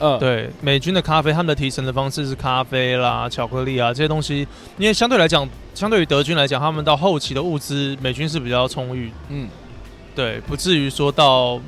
[0.00, 4.46] 嗯，对，美军的咖啡，他们的提神的方式是咖啡啦、巧克力啊这些东西，
[4.76, 9.48] 因为相对来讲，相对于德军来讲，他们到后期的物资，美军是比较充裕，嗯。
[10.14, 11.60] 对，不至于说到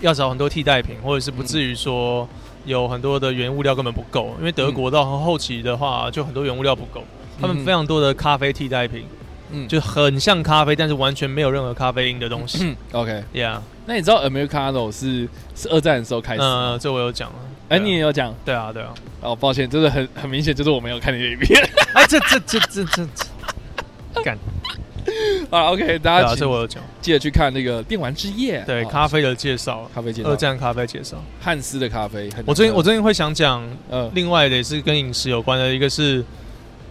[0.00, 2.28] 要找很多替代品，或者是不至于说
[2.64, 7.02] 有很多的原物料根本不够，因为德国到后期的话，就很多原物料不够，
[7.40, 9.04] 他们嗯非常多的咖啡替代品，
[9.50, 12.58] 嗯就很像咖啡，但是完全没有任何咖啡因的东西。
[12.64, 16.42] 嗯 OK，Yeah，那你知道 Americano 是是二战的时候开始？
[16.42, 17.36] 嗯，这我有讲了。
[17.68, 18.94] 哎，你也有讲对啊，对啊。
[19.22, 21.60] 哦，抱歉，就是很很明显，就是我没有看你的影片。
[21.94, 23.06] 哎，这这这这这
[24.14, 24.38] 这， 干，
[25.50, 26.82] 好，OK，对啊，大家请这我有讲。
[27.00, 31.16] 记得去看那个电玩之夜，对，哦咖啡的介绍，咖啡介绍二战咖啡介绍。
[31.40, 32.28] 汉斯的咖啡。
[32.44, 36.24] 我最近我最近会想讲呃另外的也是跟饮食有关的，一个是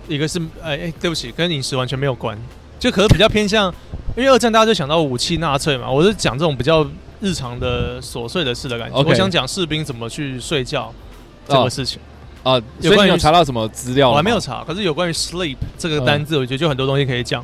[0.08, 2.38] 一个是哎哎，对不起，跟饮食完全没有关，
[2.80, 3.74] 就可能比较偏向，
[4.16, 6.88] 因为二战大家就想到武器纳粹嘛，我是讲这种比较
[7.20, 8.96] 日常的琐碎的事的感觉。
[8.96, 10.94] OK 我想讲士兵怎么去睡觉
[11.48, 12.00] 这个事情，
[12.44, 14.10] 啊，所以你有关于有查到什么资料？
[14.10, 14.40] 我还没有。
[14.40, 14.64] 查。
[14.64, 17.44] 可是有关于 sleep 这个嗯单字，我觉得就很多东西可以讲。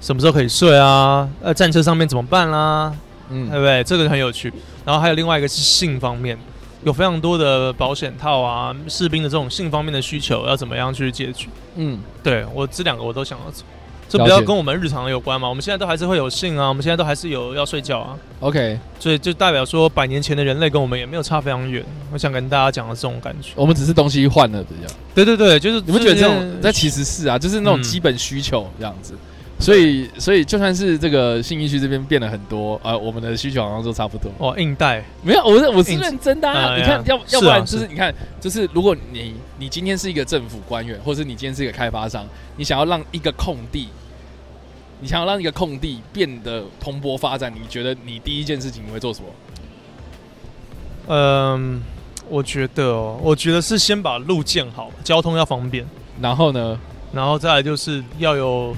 [0.00, 1.28] 什么时候可以睡啊？
[1.42, 2.92] 呃，战车上面怎么办啦、
[3.28, 3.84] 对嗯不对？
[3.84, 4.52] 这个很有趣。
[4.84, 6.36] 然后还有另外一个是性方面，
[6.84, 11.48] 有非常多的保险套啊，士兵的这种性方面的需求要怎么样去解决？
[11.76, 13.64] 嗯，对我这两个我都想要做，
[14.08, 15.46] 这比较跟我们日常有关嘛。
[15.46, 21.84] 我们现在都还是会有性啊，我们现在都还是有要睡觉啊，OK，所以就代表说百年前的人类跟我们也没有差非常远。
[22.10, 23.50] 我想跟大家讲的这种感觉。
[23.54, 24.92] 我们只是东西换了这样。
[25.14, 26.58] 对对对，就是你不觉得这种？
[26.62, 29.14] 那其实是啊，就是那种嗯基本需求这样子。
[29.60, 34.30] 所以，所以就算是这个信义区这边变了很多，呃，我们的需求好像都差不多。
[34.38, 36.74] 哦硬带没有，我是我是认真的啊！
[36.74, 43.88] 嗯你看，要啊要不然就是是你看，就是如果你你今天是一个政府官员，或是你今天是一个开发商，你想要让一个空地，
[45.00, 49.26] 你想要让一个空地变得蓬勃发展，你觉得你第一件事情你会做什么？
[51.08, 51.82] 嗯，
[52.30, 55.86] 我觉得哦，我觉得是先把路建好，交通要方便，
[56.20, 56.80] 然后呢？
[57.12, 58.72] 然后再来就是要有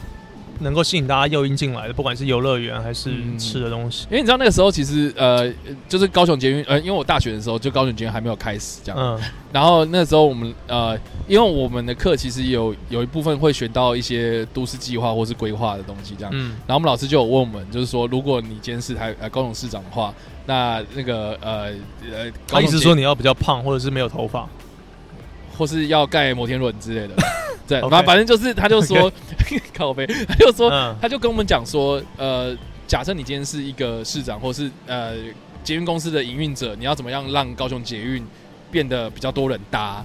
[0.62, 3.38] 能够吸引大家诱因进来的，不管是游乐园还是嗯。
[3.38, 4.06] 吃的东西。
[4.10, 5.52] 因为你知道那个时候其实呃，
[5.88, 9.20] 就是高雄捷运呃，因为我大学的时候就高雄捷运还没有开始这样，嗯。
[9.52, 10.98] 然后那时候我们呃，
[11.28, 16.56] 因为我们的课其实有有一部分会选到一些都市计划或是规划的东西这样，嗯。
[16.66, 20.14] 然后我们老师就有问我们，就是说，如果你今天是台呃高雄市长的话，
[20.46, 21.72] 那那个呃
[22.10, 24.48] 呃，高雄捷他意思说你要比较胖，或者是没有头发。
[25.54, 27.14] 或是要盖摩天轮之类的，
[27.66, 29.10] 对反反正就是他就说
[29.74, 32.56] 靠背，他就说嗯他就跟我们讲说，呃，
[32.86, 35.14] 假设你今天是一个市长，或是呃
[35.62, 38.24] 捷运公司的营运者，你要怎么样让高雄捷运
[38.70, 40.04] 变得比较多人搭？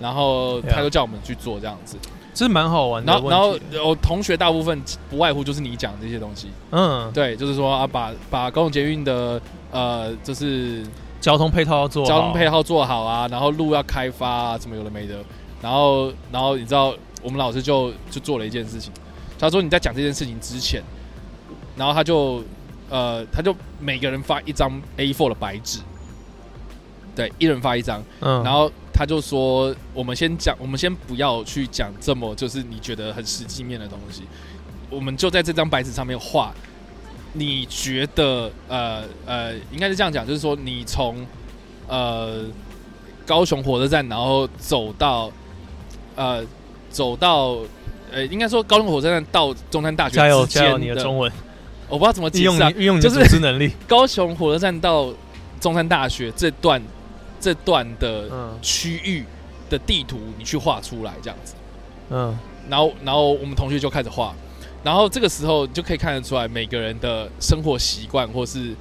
[0.00, 1.94] 然后他就叫我们去做这样子，
[2.32, 3.90] 这是蛮好玩的然后然后。
[3.90, 9.38] 我同学大部分不外乎就是你讲的这些东西，嗯，对，就是说啊，把把高雄捷运的
[9.70, 10.82] 呃，就是
[11.20, 15.16] 交通配套要做好，交通配套做好啊，然后路要开发啊，什么有的没的。
[15.62, 18.92] 然后，然后你知道，我们老师就就做了一件事情，
[19.38, 20.82] 他说你在讲这件事情之前，
[21.76, 22.42] 然后他就
[22.88, 25.80] 呃，他就每个人发一张 A4 的白纸，
[27.14, 34.22] 对，一人发一张，嗯，然后他就说，我们先讲，我们先不要去讲这么就是你觉得很实际面的东西，
[34.88, 36.52] 我们就在这张白纸上面画，
[37.34, 41.24] 你觉得呃呃，应该是这样讲，就是说你从
[41.86, 42.44] 呃
[43.26, 45.30] 高雄火车站，然后走到
[46.20, 46.44] 呃
[46.90, 47.56] 走到
[48.12, 51.32] 呃应该说高雄火车站到中山大学加油加油，你的中文，
[51.88, 55.10] 我不知道怎么运用解释啊你，运用你的就是组织能力，高雄火车站到
[55.58, 56.82] 中山大学这段
[57.40, 58.58] 这段的嗯。
[58.60, 59.24] 区域
[59.70, 61.54] 的地图，你去画出来这样子。
[62.10, 62.36] 嗯，
[62.68, 64.34] 然后，然后我们同学就开始画，
[64.82, 68.74] 然后这个时候你就可以看得出来每个人的生活习惯，或是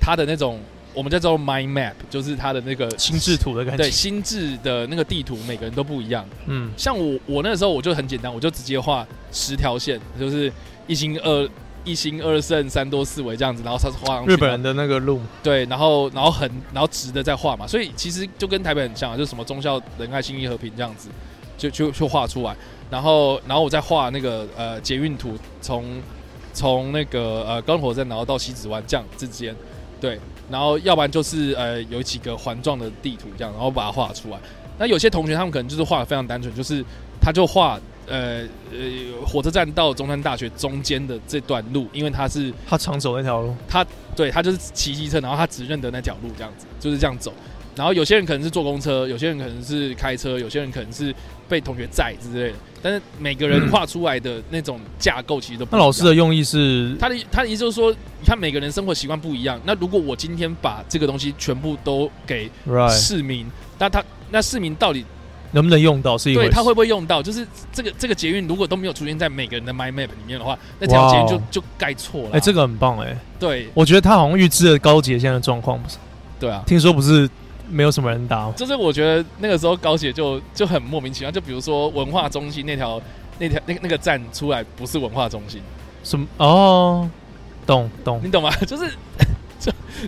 [0.00, 0.58] 他的那种
[0.92, 6.24] 我们叫做 mind map，就是它的那个心智图的感觉，对心智的那个地图，每个人都不一样。
[6.46, 6.70] 嗯。
[6.76, 10.52] 像我，我那个时候我就很简单，我就直接画十条线，就是
[10.86, 11.48] 一心二
[11.84, 21.08] 一心二圣三多四维这样子，然后它是画上日本人的那个路，对，然后然后很，然后直的在画嘛，所以其实就跟台北很像啊，就是什么忠孝仁爱信义和平这样子，
[21.56, 22.54] 就就就画出来，
[22.90, 26.02] 然后然后我再画那个呃捷运图，从
[26.52, 29.54] 从那个呃高雄火车站然后到西子湾这样之间，
[30.00, 30.20] 对，
[30.50, 34.38] 然后要不然就是呃有几个环状的地图这样，然后把它画出来。
[34.78, 36.84] 那有些同学他们可能就是画的非常单纯，就是
[37.20, 38.42] 他就画呃
[38.72, 43.86] 呃火车站到中山大学中间的这段路，因为他是他常走那条路，他
[44.16, 47.32] 对他就是骑机车，然后他只认得那条路这样子，就是这样走。
[47.80, 51.14] 然后有些人可能是坐公车，有些人可能是开车，有些人可能是
[51.48, 52.58] 被同学载之类的。
[52.82, 59.58] 但是每个人画出来的那种架构其实都不那一样老师的用意是，他的他的意思就是说，你看每个人生活习惯不一样。
[59.64, 62.50] 那如果我今天把这个东西全部都给
[62.90, 63.46] 市民，
[63.78, 65.02] 那他那市民到底
[65.52, 67.22] 能不能用到是一回，对他会不会用到？
[67.22, 72.32] 就是这个这个捷运如果都没有出现在每个人的 mind map 里面的话，那这条捷运就就盖错了啊。
[72.34, 75.96] 哎，这个很棒哎，对我觉得他好像预知了高捷现在的状况，不是？
[76.38, 77.28] 对啊，听说不是
[77.70, 83.00] 没有什么人搭，就是我觉得那个时候高铁就就很莫名其妙，就比如说文化中心那条
[83.38, 85.60] 那条那个那个站出来不是文化中心，
[86.02, 87.08] 什么哦，
[87.66, 88.50] 懂懂，你懂吗？
[88.66, 88.90] 就是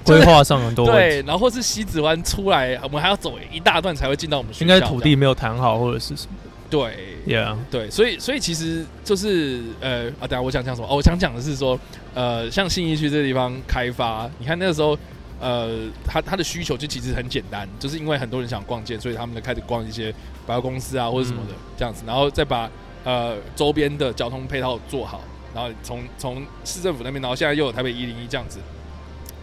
[0.04, 4.80] 规划上很多，对，然后是西子湾出来，我们还要走一大段才会进到我们学应校。
[4.80, 6.32] 该土地没有谈好或者是什么
[6.70, 6.96] 对
[7.26, 10.88] ，Yeah，对，所以所以其实就是呃啊，等一下我想讲什么？
[10.88, 11.78] 哦，我想讲的是说，
[12.14, 14.98] 呃，像信义区这个地方开发，你看那个时候。
[15.42, 20.14] 呃，他他的需求就其实很简单，就是因为很多人想逛街，所以他们就开始逛一些
[20.46, 22.70] 百货公司啊或者什么的、这样子，然后再把
[23.02, 25.20] 呃周边的交通配套做好，
[25.52, 28.60] 然后从从市政府那边，然后现在又有台北一零一这样子，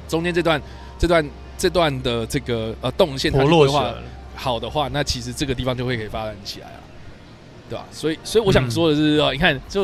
[0.07, 0.61] 中间这段
[0.97, 3.93] 这段这段的这个呃动线它规划。
[4.35, 6.79] 好的话，那其实这个地方就会可以发展起来啊，
[7.69, 7.85] 对吧？
[7.91, 9.83] 所以，所以我想说的是，哦，你看，就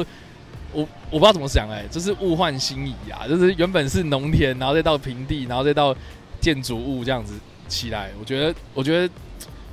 [0.75, 5.95] 我我不知道怎么想，哎，就是物换星移啊，就是原本是农田，然后再到平地，然后再到
[6.41, 7.33] 建筑物这样子
[7.67, 9.13] 起来，我觉得，我觉得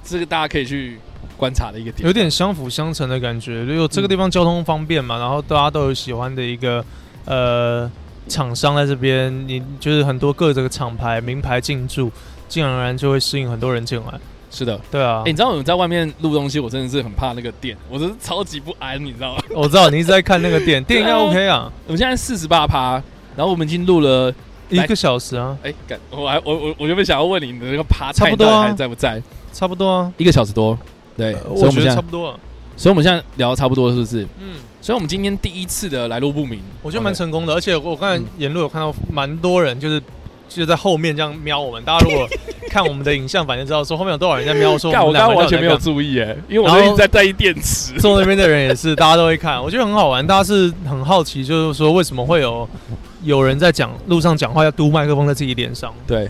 [0.04, 0.98] 这个大家可以去
[1.36, 6.84] 观察的一个点，有点相辅相成的感觉，就这个地方交通方便嘛，然后大家都有喜欢的一个
[7.24, 7.90] 呃
[8.28, 12.10] 厂商在这边，你就是很多各这个厂牌名牌进驻，
[12.48, 14.20] 自然而然就会吸引很多人进来。
[14.52, 14.78] 是的。
[14.90, 19.42] 对啊哎、，你知道我们在外面录东西，我真的是很怕那个电，我真是超级不安，你知道吗？
[19.56, 23.02] 我知道你一直在看那个电， 电应该 OK 啊，我们现在四十八趴，
[23.34, 24.32] 然后我们已经录了，
[24.68, 29.20] 一个小时啊，哎、干，我还我我我原本想要问你，你的那个趴差不多还在不在？
[29.52, 30.78] 差不多啊，一个小时多，
[31.16, 32.40] 对，呃所以我们现在我觉得差，不多了。
[32.74, 34.22] 所以我们现在聊的差不多，是不是？
[34.40, 40.02] 嗯，所以我们今天第一次的来路不明，我觉得蛮成功的，而且我刚才嗯沿路有看到蛮多人，就是
[40.56, 41.82] 就在后面这样瞄我们。
[41.84, 42.28] 大家如果
[42.70, 47.92] 看我们的影像反正知道，说后面有多少人在瞄， 说干，我们两个刚刚完全没有注意哎，因为我一直在在意电池。
[48.00, 50.26] 坐那边的人也是，大家都会看，我觉得很好玩。
[50.26, 52.68] 大家是很好奇，就是说为什么会有
[53.22, 55.92] 有人在讲路上讲话要嘟麦克风在自己脸上？
[56.06, 56.28] 对，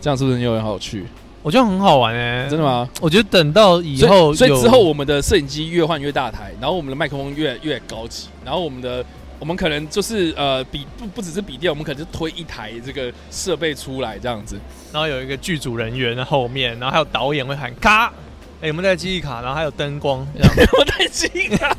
[0.00, 1.06] 这样是不是有点好趣？
[1.42, 2.64] 我觉得很好玩哎、真的？
[2.64, 2.88] 吗？
[3.00, 9.04] 我觉得等到以后所以之后我们的摄影机越换越大台，然后我们的麦克风越越高级，然后我们的
[9.42, 14.56] 我们可能就是呃笔不不只是笔电，我们可能就推一台这个设备出来这样子。
[14.92, 18.06] 然后有一个剧组人员在后面，然后还有导演会喊咔，
[18.60, 21.76] 哎、我们在记忆卡，然后还有灯光，这样 我太惊了，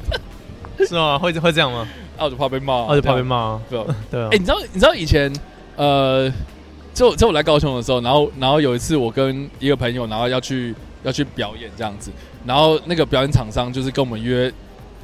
[0.85, 1.17] 是吗？
[1.17, 1.87] 会会这样吗？
[2.17, 3.95] 啊，我就怕被骂，我，就怕被骂啊，对吧？
[4.11, 5.33] 对啊哎、，你知道你知道以前
[5.77, 6.29] 呃，
[6.93, 12.11] 就就我来高雄的时候，然后然后有一次我跟一个朋友，然后要去要去表演这样子，
[12.45, 14.51] 然后那个表演厂商就是跟我们约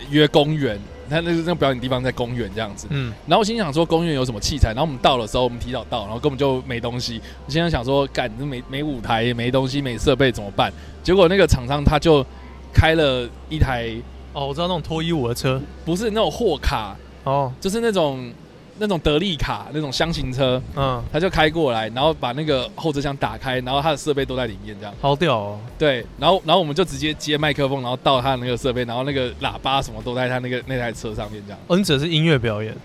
[0.10, 0.78] 约公园，
[1.10, 10.72] 他那个那个表演地方在公园这样子，嗯，然后我心想说公园有什么器材，然后我们到的时候我们提早到，然后根本就没东西，我现在想说干这没没舞台没东西没设备怎么办？
[11.02, 12.26] 结果那个厂商他就
[12.72, 13.92] 开了一台
[14.34, 18.32] 哦，我知道那种脱衣舞的车，不是那种货卡，哦，就是那种
[18.80, 20.62] 那种德利卡那种箱型车。
[20.76, 24.94] 嗯，他就开过来，然后把那个后车厢打开，然后他的设备都在里面，这样。
[25.02, 31.60] 好屌哦，对，然后然后我们就直接接麦克风，然后到他的那个设备，然后那个喇叭什么都在他那个那台车上面，这样。
[31.68, 32.76] 哦，你指的是音乐表演，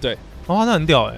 [0.00, 0.16] 对，
[0.48, 1.16] 哇，那很屌哎，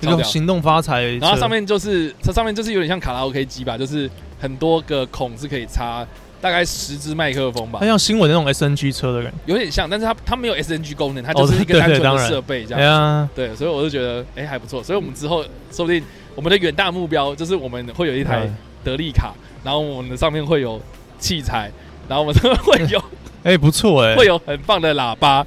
[0.00, 0.18] 一超屌。
[0.18, 6.06] 个行动发财，然后上面就是它上面就是有点像卡拉 OK 机吧，就是很多个孔是可以插，
[6.40, 7.78] 大概十支麦克风吧。
[7.80, 9.38] 它，像新闻那种 SNG 车的感觉。
[9.46, 12.92] 有点像，但是它它没有 SNG 功能，它就是哦一个单纯的设备这哎样。
[12.92, 16.02] 呀，对，所以我就觉得哎、还不错，所以我们之后说不定
[16.34, 18.50] 我们的远大目标就是我们会有一台哎。
[18.84, 19.34] 德利卡，
[19.64, 20.80] 然后我们的上面会有
[21.18, 21.68] 器材，
[22.08, 23.02] 然后我们会有
[23.42, 25.44] 哎，不错哎，会有很棒的喇叭，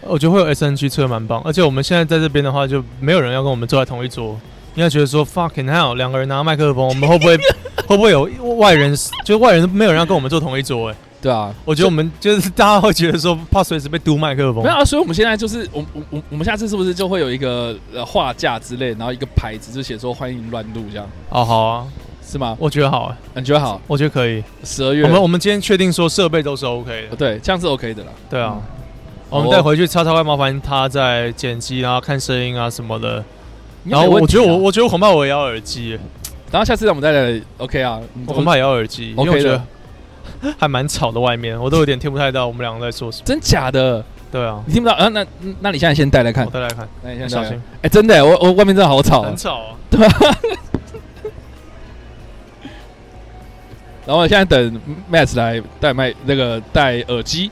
[0.00, 4.36] 我觉得会有 SNG 车蛮棒，而且我们现在在这边的话，就没有人要跟我们坐在同一桌，
[4.74, 7.38] 应该觉得说 fucking hell，两个人拿麦克风，我们会不会
[7.92, 8.22] 会不会有
[8.56, 8.94] 外人？
[9.24, 21.86] 就是外人没有人要跟我们坐同一桌哎、对啊，我觉得我们就是大家会觉得说怕随时被嘟麦克风没有，啊，所以我们现在就是我我我我们下次是不是就会有一个呃画架之类，然后一个牌子就写说欢迎乱录这样，哦，好啊，
[22.26, 22.56] 是吗？
[22.58, 23.80] 我觉得好、欸，你觉得好？
[23.86, 24.42] 我觉得可以。
[24.64, 28.10] 十二月我们我们今天确定说设备都是 OK 的，对，这样是 OK 的啦。
[28.28, 28.54] 对啊。
[28.56, 28.62] 嗯
[29.32, 33.24] 我们再回去叉叉会麻烦他在剪辑，然后看声音啊什么的。
[33.82, 35.98] 然后我觉得我我觉得我恐怕我也要耳机，
[36.52, 39.56] 然后下次我们再来 OK 啊，我恐怕也要耳机，因 OK 为我觉的
[40.42, 43.24] 得还蛮吵的，外面我都有点听不太到我们两个在说什么。
[43.24, 45.08] 真假的，对啊，你听不到啊？
[45.08, 45.26] 那
[45.60, 49.36] 那你现在先带来看我，带来看，那你现在小心，哎，真的，我我外面真的好吵啊很。
[49.36, 49.76] 吵啊。
[54.04, 54.80] 然后现在等
[55.10, 57.50] Matt 来带麦那个戴耳机，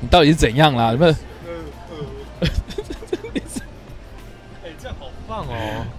[0.00, 0.96] 你到底是怎样啦？
[0.96, 1.14] 不是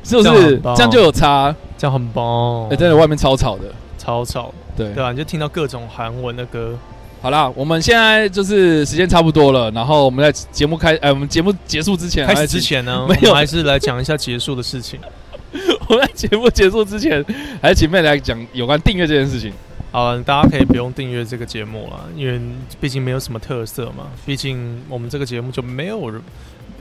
[0.04, 1.56] 是不是这样就有差？
[1.78, 3.64] 这样很棒哦哎，，真的外面超吵的。
[3.98, 6.78] 超吵，对对，啊，你就听到各种韩文的歌。
[7.22, 15.00] 好啦，我们现在就是时间差不多了，然后我们在节目开，哎，我们节目结束之前，开始之，前呢， 没有还是来讲一下结束的事情。
[15.88, 17.24] 我们在节目结束之前，
[17.62, 19.54] 还是请妹来讲有关订阅这件事情。
[19.92, 22.42] 好了，大家可以不用订阅这个节目了，因为
[22.82, 24.08] 毕竟没有什么特色嘛。
[24.26, 26.22] 毕竟我们这个节目就没有人，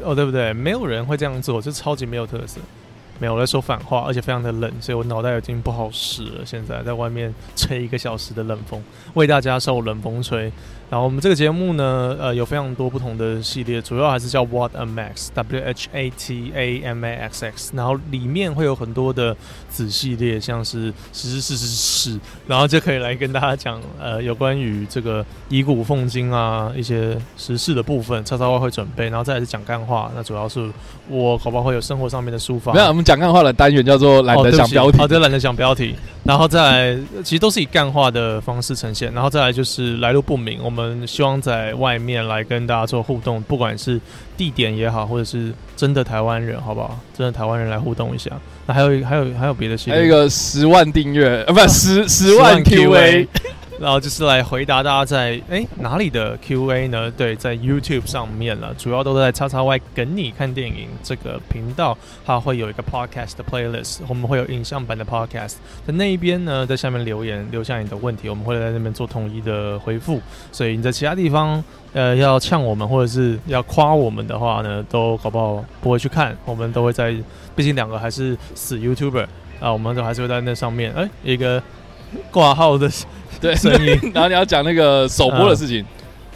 [0.03, 0.53] 哦，对不对？
[0.53, 2.61] 没有人会这样做，就超级没有特色。
[3.23, 6.45] 没有我在说反话，而且非常的冷，所以我脑袋已经不好使了。
[6.45, 8.83] 现在在外面吹一个小时的冷风，
[9.15, 10.51] 为大家受冷风吹。
[10.93, 17.73] 然后我们这个节目呢，呃，有非常多不同的系列，主要还是叫 What a Max，W H A T A M A X X。
[17.75, 19.35] 然后里面会有很多的
[19.71, 30.13] 子系列，像是时事事实事，然后就可以来跟大家讲，呃，有关于这个以古奉今啊一些时事的部分，叉叉 Y 会准备，然后再来是讲干话。
[30.15, 30.71] 那主要是
[31.09, 32.71] 我搞不好会有生活上面的抒发。
[32.75, 34.93] 没有，我们讲干话的单元叫做懒得想标题。
[34.93, 36.63] 起好的，懒得想标题，然后再
[36.93, 44.01] 来，其实都是以干话的方式呈现，然后再来就是来路不明，我们希望在外面来跟大家做互动，不管是
[44.37, 46.99] 地点也好，或者是真的台湾人，好不好？
[47.17, 48.31] 真的台湾人来互动一下。
[48.67, 53.27] 那还有还有还有别的系列，还有一个十万订阅，呃，不，十十万万 QA，
[53.83, 57.11] 然后就是来回答大家在哎哪里的 Q&A 呢？
[57.11, 65.55] 对，在 YouTube 上面了，主要都在叉叉 Y 跟你看电影这个频道，它会有一个 Podcast playlist，我们会有影像版的 Podcast，
[65.85, 70.21] 在那一边呢，在下面留言留下你的问题，我们会在那边做统一的回复。
[70.53, 71.63] 所以你在其他地方
[71.93, 77.13] 呃要呛我们或者是要夸我们的话呢，都搞不好不会去看，我们都会在，
[77.57, 79.27] 毕竟两个还是死 YouTuber
[79.59, 81.61] 啊，我们都还是会在那上面哎一个
[82.31, 82.91] 挂号的。
[83.41, 85.85] 对，声音 然后你要讲那个首播的事情，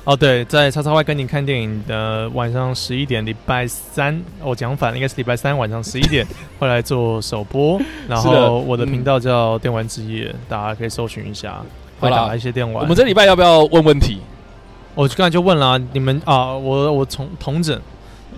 [0.02, 6.26] 哦，对，在叉叉外跟你看电影的晚上十一点，礼拜三，我讲反了，应该是礼拜三晚上十一点
[6.58, 7.80] 会来做首播。
[8.08, 11.62] 然后我的嗯频道叫电玩之夜，大家可以搜寻一下，
[12.00, 12.82] 会打一些电玩。
[12.82, 14.20] 我们这礼拜要不要问问题？
[14.96, 17.80] 我刚才就问了啊、你们啊，我我从同整，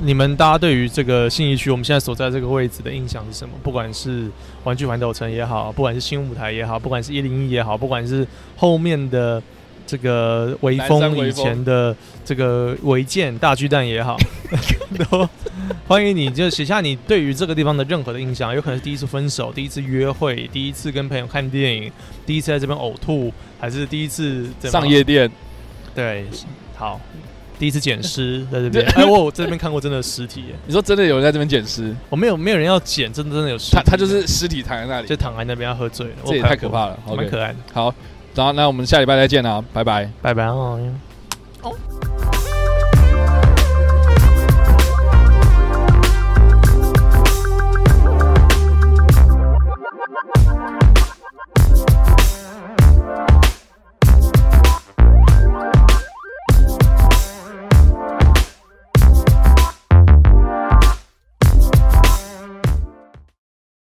[0.00, 3.54] 你们大家对于这个信义区我们现在所在这个位置的印象是什么？
[3.62, 4.30] 不管是
[4.64, 8.26] 玩具反斗城也好，不管是新舞台也好，不管是一零一也好，不管是
[8.56, 9.42] 后面的
[9.86, 11.94] 这个微风以前的
[12.24, 14.16] 这个违建大巨蛋也好，
[15.10, 15.28] 都
[15.86, 21.90] 欢迎你就写下你对于这个地方的任何的印象，有可能是第一次分手、第一次约会、第一次跟朋友看电影、
[22.24, 25.30] 第一次在这边呕吐，还是第一次上夜店，
[25.94, 26.26] 对，
[26.76, 27.00] 好，
[27.58, 28.86] 第一次捡尸 在这边。
[28.94, 31.94] 哎，我我这边看过真的尸体耶， 你说真的有人在这边捡尸？
[32.08, 36.98] 我没有没有人要捡，真的真的有尸体他他就是尸体躺在那里就，躺在那边要喝醉了，这也太可怕了。
[37.06, 37.56] 蛮 OK，可爱的。
[37.72, 37.94] 好，
[38.34, 40.10] 然后那我们下礼拜再见啊，拜拜。
[40.22, 40.78] 拜拜哦。